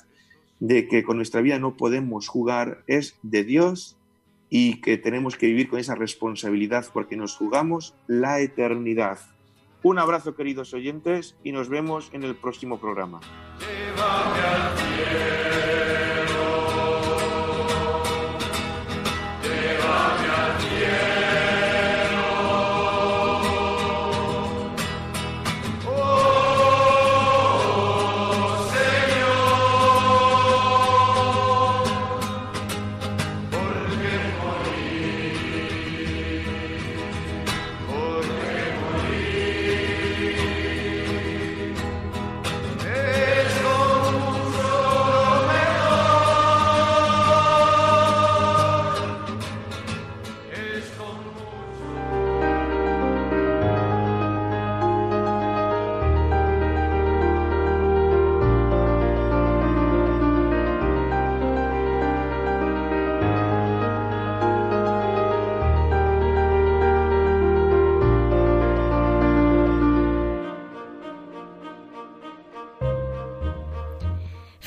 de 0.60 0.88
que 0.88 1.04
con 1.04 1.18
nuestra 1.18 1.42
vida 1.42 1.60
no 1.60 1.76
podemos 1.76 2.28
jugar, 2.28 2.84
es 2.88 3.18
de 3.24 3.44
Dios 3.44 3.98
y 4.50 4.82
que 4.82 4.98
tenemos 4.98 5.36
que 5.36 5.48
vivir 5.48 5.70
con 5.70 5.80
esa 5.80 5.96
responsabilidad 5.96 6.86
porque 6.94 7.16
nos 7.16 7.36
jugamos 7.36 7.96
la 8.08 8.40
eternidad. 8.42 9.20
Un 9.84 9.98
abrazo 9.98 10.36
queridos 10.36 10.74
oyentes 10.74 11.36
y 11.44 11.52
nos 11.52 11.70
vemos 11.70 12.10
en 12.14 12.24
el 12.24 12.36
próximo 12.36 12.80
programa. 12.80 13.20